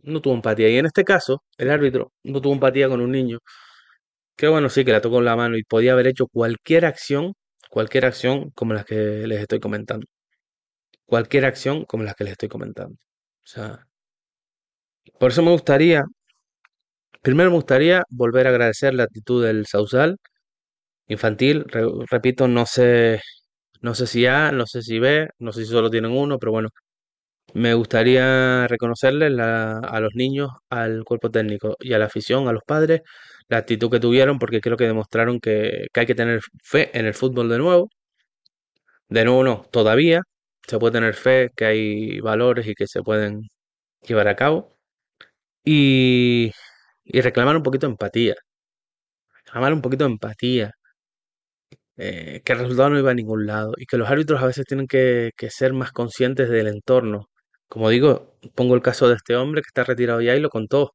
no 0.02 0.20
tuvo 0.22 0.34
empatía. 0.34 0.68
Y 0.70 0.78
en 0.78 0.86
este 0.86 1.04
caso, 1.04 1.44
el 1.58 1.70
árbitro 1.70 2.12
no 2.24 2.40
tuvo 2.40 2.54
empatía 2.54 2.88
con 2.88 3.00
un 3.00 3.12
niño 3.12 3.38
que, 4.36 4.48
bueno, 4.48 4.68
sí, 4.70 4.84
que 4.84 4.92
la 4.92 5.00
tocó 5.00 5.18
en 5.18 5.26
la 5.26 5.36
mano 5.36 5.56
y 5.56 5.64
podía 5.64 5.92
haber 5.92 6.06
hecho 6.08 6.26
cualquier 6.28 6.86
acción, 6.86 7.34
cualquier 7.70 8.06
acción 8.06 8.50
como 8.52 8.74
las 8.74 8.84
que 8.84 8.94
les 9.26 9.40
estoy 9.40 9.60
comentando. 9.60 10.06
Cualquier 11.06 11.46
acción 11.46 11.84
como 11.86 12.04
las 12.04 12.14
que 12.14 12.24
les 12.24 12.32
estoy 12.32 12.48
comentando. 12.50 12.96
O 12.96 13.46
sea, 13.46 13.86
por 15.18 15.30
eso 15.30 15.42
me 15.42 15.50
gustaría, 15.50 16.04
primero 17.22 17.50
me 17.50 17.56
gustaría 17.56 18.02
volver 18.10 18.46
a 18.46 18.50
agradecer 18.50 18.94
la 18.94 19.04
actitud 19.04 19.44
del 19.44 19.66
Sausal 19.66 20.18
infantil. 21.08 21.66
repito, 22.10 22.48
no 22.48 22.66
sé, 22.66 23.20
no 23.84 23.94
sé 23.94 24.06
si 24.06 24.26
A, 24.26 24.52
no 24.52 24.66
sé 24.66 24.82
si 24.82 24.98
B, 24.98 25.28
no 25.38 25.52
sé 25.52 25.64
si 25.64 25.70
solo 25.70 25.90
tienen 25.90 26.12
uno, 26.12 26.38
pero 26.38 26.52
bueno, 26.52 26.70
me 27.54 27.74
gustaría 27.74 28.66
reconocerles 28.68 29.38
a 29.40 30.00
los 30.00 30.14
niños, 30.14 30.50
al 30.70 31.04
cuerpo 31.04 31.30
técnico 31.30 31.76
y 31.80 31.92
a 31.94 31.98
la 31.98 32.06
afición, 32.06 32.48
a 32.48 32.52
los 32.52 32.62
padres, 32.66 33.02
la 33.48 33.58
actitud 33.58 33.90
que 33.90 34.00
tuvieron, 34.00 34.38
porque 34.38 34.60
creo 34.60 34.76
que 34.76 34.86
demostraron 34.86 35.40
que, 35.40 35.86
que 35.92 36.00
hay 36.00 36.06
que 36.06 36.14
tener 36.16 36.40
fe 36.64 36.90
en 36.98 37.06
el 37.06 37.14
fútbol 37.14 37.48
de 37.50 37.58
nuevo. 37.58 37.90
De 39.08 39.24
nuevo 39.24 39.44
no, 39.44 39.62
todavía 39.70 40.22
se 40.66 40.78
puede 40.78 40.92
tener 40.94 41.14
fe 41.14 41.50
que 41.56 41.64
hay 41.66 42.20
valores 42.20 42.66
y 42.66 42.74
que 42.74 42.86
se 42.86 43.02
pueden 43.02 43.42
llevar 44.02 44.28
a 44.28 44.36
cabo. 44.36 44.76
Y, 45.64 46.52
y 47.04 47.20
reclamar 47.22 47.56
un 47.56 47.62
poquito 47.64 47.86
de 47.88 47.92
empatía. 47.92 48.36
Reclamar 49.44 49.72
un 49.72 49.82
poquito 49.82 50.04
de 50.04 50.10
empatía. 50.12 50.72
Eh, 51.96 52.42
que 52.44 52.52
el 52.52 52.58
resultado 52.58 52.90
no 52.90 52.98
iba 52.98 53.10
a 53.10 53.14
ningún 53.14 53.46
lado. 53.46 53.72
Y 53.76 53.86
que 53.86 53.96
los 53.96 54.08
árbitros 54.08 54.42
a 54.42 54.46
veces 54.46 54.64
tienen 54.66 54.86
que, 54.86 55.32
ser 55.50 55.72
más 55.72 55.92
conscientes 55.92 56.48
del 56.48 56.68
entorno. 56.68 57.28
Como 57.68 57.88
digo, 57.90 58.36
pongo 58.54 58.74
el 58.74 58.82
caso 58.82 59.08
de 59.08 59.14
este 59.16 59.36
hombre 59.36 59.62
que 59.62 59.68
está 59.68 59.84
retirado 59.84 60.20
ya 60.20 60.36
y 60.36 60.40
lo 60.40 60.50
contó. 60.50 60.92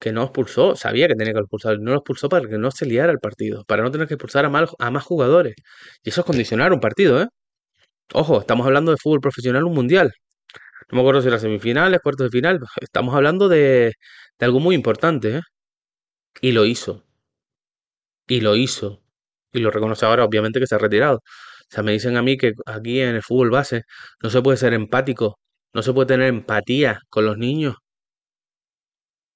Que 0.00 0.12
no 0.12 0.24
expulsó, 0.24 0.76
sabía 0.76 1.08
que 1.08 1.14
tenía 1.14 1.32
que 1.32 1.40
expulsar, 1.40 1.78
no 1.80 1.92
lo 1.92 1.98
expulsó 1.98 2.28
para 2.28 2.48
que 2.48 2.58
no 2.58 2.70
se 2.70 2.86
liara 2.86 3.12
el 3.12 3.18
partido, 3.20 3.64
para 3.64 3.82
no 3.82 3.90
tener 3.90 4.06
que 4.08 4.14
expulsar 4.14 4.44
a, 4.44 4.66
a 4.78 4.90
más 4.90 5.04
jugadores. 5.04 5.54
Y 6.02 6.10
eso 6.10 6.20
es 6.22 6.26
condicionar 6.26 6.72
un 6.72 6.80
partido, 6.80 7.22
¿eh? 7.22 7.28
Ojo, 8.14 8.40
estamos 8.40 8.66
hablando 8.66 8.92
de 8.92 8.98
fútbol 9.02 9.20
profesional, 9.20 9.64
un 9.64 9.74
mundial. 9.74 10.12
No 10.90 10.96
me 10.96 11.00
acuerdo 11.02 11.22
si 11.22 11.28
era 11.28 11.38
semifinales, 11.38 12.00
cuartos 12.02 12.30
de 12.30 12.30
final. 12.38 12.60
Estamos 12.80 13.14
hablando 13.14 13.48
de, 13.48 13.94
de 14.38 14.46
algo 14.46 14.60
muy 14.60 14.74
importante, 14.76 15.38
¿eh? 15.38 15.40
Y 16.40 16.52
lo 16.52 16.64
hizo. 16.66 17.04
Y 18.28 18.40
lo 18.40 18.56
hizo. 18.56 19.03
Y 19.54 19.60
lo 19.60 19.70
reconoce 19.70 20.06
ahora, 20.06 20.24
obviamente, 20.24 20.60
que 20.60 20.66
se 20.66 20.74
ha 20.74 20.78
retirado. 20.78 21.16
O 21.18 21.22
sea, 21.70 21.82
me 21.82 21.92
dicen 21.92 22.16
a 22.16 22.22
mí 22.22 22.36
que 22.36 22.52
aquí 22.66 23.00
en 23.00 23.16
el 23.16 23.22
fútbol 23.22 23.50
base 23.50 23.84
no 24.22 24.30
se 24.30 24.42
puede 24.42 24.58
ser 24.58 24.74
empático, 24.74 25.38
no 25.72 25.82
se 25.82 25.92
puede 25.94 26.08
tener 26.08 26.28
empatía 26.28 27.00
con 27.10 27.26
los 27.26 27.38
niños. 27.38 27.76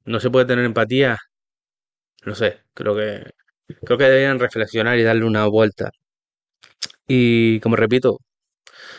No 0.04 0.18
se 0.20 0.30
puede 0.30 0.46
tener 0.46 0.64
empatía. 0.64 1.18
No 2.24 2.34
sé, 2.34 2.60
creo 2.74 2.94
que 2.96 3.24
creo 3.84 3.98
que 3.98 4.04
deberían 4.04 4.38
reflexionar 4.40 4.98
y 4.98 5.02
darle 5.02 5.24
una 5.24 5.46
vuelta. 5.46 5.90
Y 7.06 7.60
como 7.60 7.76
repito, 7.76 8.18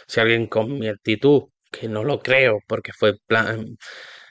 si 0.08 0.20
alguien 0.20 0.48
con 0.48 0.80
mi 0.80 0.88
actitud, 0.90 1.44
que 1.72 1.88
no 1.90 2.04
lo 2.04 2.20
creo, 2.22 2.60
porque 2.68 2.92
fue 2.94 3.16
plan, 3.28 3.78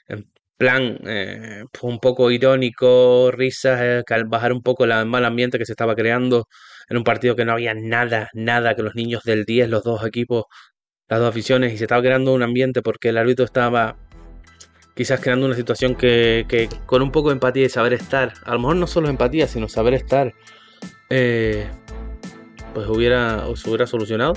en 0.08 0.32
plan 0.56 0.98
eh, 1.06 1.64
un 1.82 2.00
poco 2.00 2.30
irónico, 2.30 3.30
risas, 3.32 3.80
eh, 3.82 4.04
bajar 4.26 4.52
un 4.52 4.62
poco 4.62 4.84
el 4.84 5.06
mal 5.06 5.24
ambiente 5.24 5.58
que 5.58 5.66
se 5.66 5.72
estaba 5.72 5.94
creando 5.96 6.46
en 6.88 6.96
un 6.96 7.04
partido 7.04 7.36
que 7.36 7.44
no 7.44 7.52
había 7.52 7.74
nada, 7.74 8.30
nada, 8.34 8.74
que 8.74 8.82
los 8.82 8.94
niños 8.94 9.22
del 9.24 9.44
10, 9.44 9.68
los 9.68 9.84
dos 9.84 10.04
equipos, 10.06 10.44
las 11.08 11.20
dos 11.20 11.28
aficiones, 11.28 11.72
y 11.72 11.78
se 11.78 11.84
estaba 11.84 12.02
creando 12.02 12.34
un 12.34 12.42
ambiente 12.42 12.82
porque 12.82 13.10
el 13.10 13.18
árbitro 13.18 13.44
estaba 13.44 13.96
quizás 14.98 15.20
creando 15.20 15.46
una 15.46 15.54
situación 15.54 15.94
que, 15.94 16.68
con 16.86 17.02
un 17.02 17.12
poco 17.12 17.28
de 17.28 17.34
empatía 17.34 17.66
y 17.66 17.68
saber 17.68 17.92
estar, 17.92 18.32
a 18.44 18.54
lo 18.54 18.58
mejor 18.58 18.76
no 18.76 18.88
solo 18.88 19.08
empatía, 19.08 19.46
sino 19.46 19.68
saber 19.68 19.94
estar, 19.94 20.34
eh, 21.08 21.68
pues 22.74 22.88
hubiera, 22.88 23.44
se 23.54 23.68
hubiera 23.68 23.86
solucionado. 23.86 24.34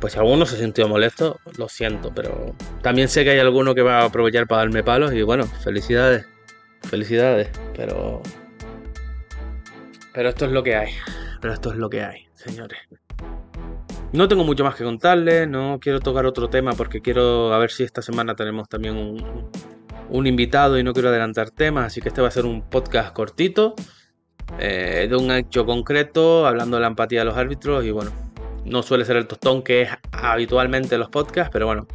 Pues 0.00 0.14
si 0.14 0.18
alguno 0.18 0.44
se 0.44 0.56
sintió 0.56 0.88
molesto, 0.88 1.38
lo 1.56 1.68
siento, 1.68 2.12
pero 2.12 2.56
también 2.82 3.08
sé 3.08 3.22
que 3.22 3.30
hay 3.30 3.38
alguno 3.38 3.74
que 3.74 3.82
va 3.82 4.00
a 4.00 4.06
aprovechar 4.06 4.48
para 4.48 4.62
darme 4.62 4.82
palos 4.82 5.12
y 5.12 5.22
bueno, 5.22 5.46
felicidades, 5.46 6.26
felicidades, 6.88 7.50
pero... 7.76 8.22
Pero 10.12 10.30
esto 10.30 10.46
es 10.46 10.50
lo 10.50 10.64
que 10.64 10.74
hay, 10.74 10.92
pero 11.40 11.54
esto 11.54 11.70
es 11.70 11.76
lo 11.76 11.88
que 11.88 12.02
hay, 12.02 12.26
señores. 12.34 12.78
No 14.12 14.26
tengo 14.26 14.44
mucho 14.44 14.64
más 14.64 14.74
que 14.74 14.84
contarles, 14.84 15.48
no 15.48 15.78
quiero 15.80 16.00
tocar 16.00 16.26
otro 16.26 16.50
tema 16.50 16.72
porque 16.72 17.00
quiero 17.00 17.54
a 17.54 17.58
ver 17.58 17.70
si 17.70 17.84
esta 17.84 18.02
semana 18.02 18.34
tenemos 18.34 18.68
también 18.68 18.96
un, 20.10 20.26
invitado 20.26 20.78
y 20.78 20.82
no 20.82 20.92
quiero 20.92 21.10
adelantar 21.10 21.50
temas, 21.50 21.86
así 21.86 22.00
que 22.00 22.08
este 22.08 22.20
va 22.20 22.28
a 22.28 22.32
ser 22.32 22.44
un 22.44 22.62
podcast 22.68 23.12
cortito, 23.12 23.74
eh, 24.58 25.06
de 25.08 25.16
un 25.16 25.30
hecho 25.30 25.64
concreto, 25.64 26.46
hablando 26.46 26.76
de 26.76 26.80
la 26.80 26.88
empatía 26.88 27.20
de 27.20 27.26
los 27.26 27.36
árbitros 27.36 27.84
y 27.84 27.92
bueno, 27.92 28.10
no 28.64 28.82
suele 28.82 29.04
ser 29.04 29.16
el 29.16 29.28
tostón 29.28 29.62
que 29.62 29.82
es 29.82 29.90
habitualmente 30.10 30.98
los 30.98 31.08
podcasts, 31.08 31.50
pero 31.52 31.66
bueno, 31.66 31.86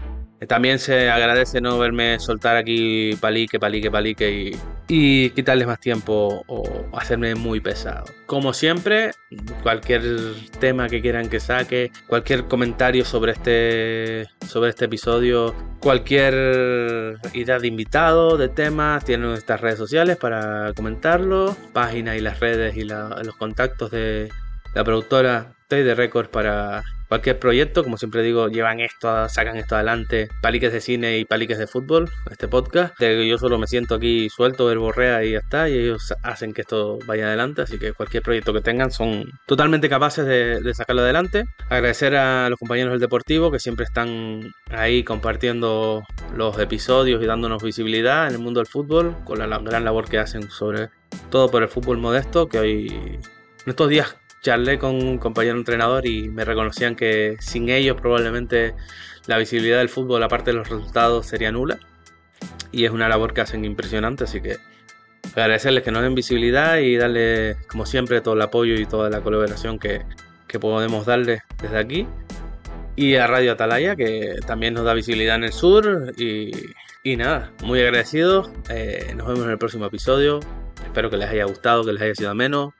también 0.47 0.79
se 0.79 1.09
agradece 1.09 1.59
no 1.59 1.77
verme 1.77 2.17
soltar 2.19 2.55
aquí 2.55 3.15
palique, 3.19 3.59
palique, 3.59 3.91
palique 3.91 4.31
y, 4.31 4.51
y 4.87 5.31
quitarles 5.31 5.67
más 5.67 5.79
tiempo 5.79 6.43
o 6.47 6.63
hacerme 6.97 7.35
muy 7.35 7.59
pesado. 7.59 8.05
Como 8.25 8.53
siempre, 8.53 9.11
cualquier 9.63 10.03
tema 10.59 10.87
que 10.87 11.01
quieran 11.01 11.29
que 11.29 11.39
saque, 11.39 11.91
cualquier 12.07 12.45
comentario 12.45 13.05
sobre 13.05 13.31
este, 13.31 14.27
sobre 14.47 14.69
este 14.69 14.85
episodio, 14.85 15.55
cualquier 15.79 17.17
idea 17.33 17.59
de 17.59 17.67
invitado, 17.67 18.37
de 18.37 18.49
temas, 18.49 19.05
tienen 19.05 19.29
nuestras 19.29 19.61
redes 19.61 19.79
sociales 19.79 20.17
para 20.17 20.73
comentarlo, 20.73 21.55
página 21.73 22.15
y 22.15 22.21
las 22.21 22.39
redes 22.39 22.75
y 22.77 22.83
los 22.83 23.35
contactos 23.37 23.91
de 23.91 24.29
la 24.73 24.83
productora 24.83 25.54
de 25.69 25.95
Records 25.95 26.29
para 26.29 26.83
cualquier 27.09 27.39
proyecto, 27.39 27.83
como 27.83 27.97
siempre 27.97 28.21
digo, 28.21 28.49
llevan 28.49 28.79
esto, 28.79 29.27
sacan 29.29 29.57
esto 29.57 29.75
adelante, 29.75 30.29
paliques 30.41 30.71
de 30.71 30.79
cine 30.79 31.17
y 31.17 31.25
paliques 31.25 31.57
de 31.57 31.65
fútbol, 31.65 32.09
este 32.29 32.47
podcast, 32.47 32.93
yo 32.99 33.37
solo 33.39 33.57
me 33.57 33.65
siento 33.65 33.95
aquí 33.95 34.29
suelto, 34.29 34.67
verborrea 34.67 35.23
y 35.23 35.31
ya 35.31 35.39
está, 35.39 35.67
y 35.67 35.73
ellos 35.73 36.13
hacen 36.21 36.53
que 36.53 36.61
esto 36.61 36.99
vaya 37.07 37.25
adelante, 37.25 37.63
así 37.63 37.79
que 37.79 37.93
cualquier 37.93 38.21
proyecto 38.21 38.53
que 38.53 38.61
tengan 38.61 38.91
son 38.91 39.25
totalmente 39.47 39.89
capaces 39.89 40.25
de, 40.25 40.73
sacarlo 40.75 41.01
adelante. 41.01 41.45
Agradecer 41.69 42.15
a 42.15 42.49
los 42.49 42.59
compañeros 42.59 42.91
del 42.91 42.99
Deportivo 42.99 43.49
que 43.49 43.59
siempre 43.59 43.85
están 43.85 44.51
ahí 44.69 45.03
compartiendo 45.03 46.03
los 46.35 46.59
episodios 46.59 47.23
y 47.23 47.25
dándonos 47.25 47.63
visibilidad 47.63 48.27
en 48.27 48.33
el 48.33 48.39
mundo 48.39 48.59
del 48.59 48.67
fútbol, 48.67 49.15
con 49.23 49.39
la 49.39 49.57
gran 49.59 49.83
labor 49.83 50.07
que 50.07 50.19
hacen 50.19 50.49
sobre 50.51 50.89
todo 51.31 51.49
por 51.49 51.63
el 51.63 51.69
fútbol 51.69 51.97
modesto, 51.97 52.47
que 52.47 52.59
hoy 52.59 52.87
en 52.87 53.21
estos 53.65 53.89
días 53.89 54.15
charlé 54.45 54.77
con 54.77 54.95
un 54.95 55.17
compañero 55.17 55.57
entrenador 55.57 56.05
y 56.05 56.29
me 56.29 56.45
reconocían 56.45 56.95
que 56.95 57.35
sin 57.39 57.69
ellos 57.69 57.99
probablemente 57.99 58.75
la 59.25 59.39
visibilidad 59.39 59.79
del 59.79 59.89
fútbol, 59.89 60.21
aparte 60.21 60.51
de 60.51 60.57
los 60.57 60.69
resultados, 60.69 61.25
sería 61.25 61.51
nula. 61.51 61.79
Y 62.71 62.85
es 62.85 62.91
una 62.91 63.09
labor 63.09 63.33
que 63.33 63.41
hacen 63.41 63.65
impresionante, 63.65 64.25
así 64.25 64.41
que 64.41 64.57
agradecerles 65.35 65.83
que 65.83 65.91
nos 65.91 66.03
den 66.03 66.13
visibilidad 66.13 66.77
y 66.77 66.95
darle, 66.95 67.57
como 67.67 67.87
siempre, 67.87 68.21
todo 68.21 68.35
el 68.35 68.41
apoyo 68.43 68.75
y 68.75 68.85
toda 68.85 69.09
la 69.09 69.21
colaboración 69.21 69.79
que, 69.79 70.01
podemos 70.61 71.05
darle 71.05 71.41
desde 71.61 71.77
aquí. 71.77 72.07
Y 72.95 73.15
a 73.15 73.27
Radio 73.27 73.51
Atalaya, 73.51 73.97
que 73.97 74.35
también 74.47 74.73
nos 74.73 74.85
da 74.85 74.93
visibilidad 74.93 75.35
en 75.35 75.43
el 75.43 75.51
sur. 75.51 76.13
Y, 76.17 77.17
nada, 77.17 77.51
muy 77.61 77.81
agradecidos. 77.81 78.51
Eh, 78.69 79.13
nos 79.17 79.27
vemos 79.27 79.43
en 79.43 79.51
el 79.51 79.57
próximo 79.57 79.85
episodio. 79.85 80.39
Espero 80.85 81.09
que 81.09 81.17
les 81.17 81.29
haya 81.29 81.43
gustado, 81.43 81.83
que 81.83 81.91
les 81.91 82.01
haya 82.01 82.15
sido 82.15 82.29
ameno. 82.29 82.73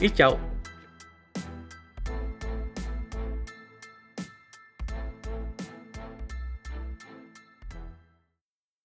Y 0.00 0.10
chao. 0.10 0.49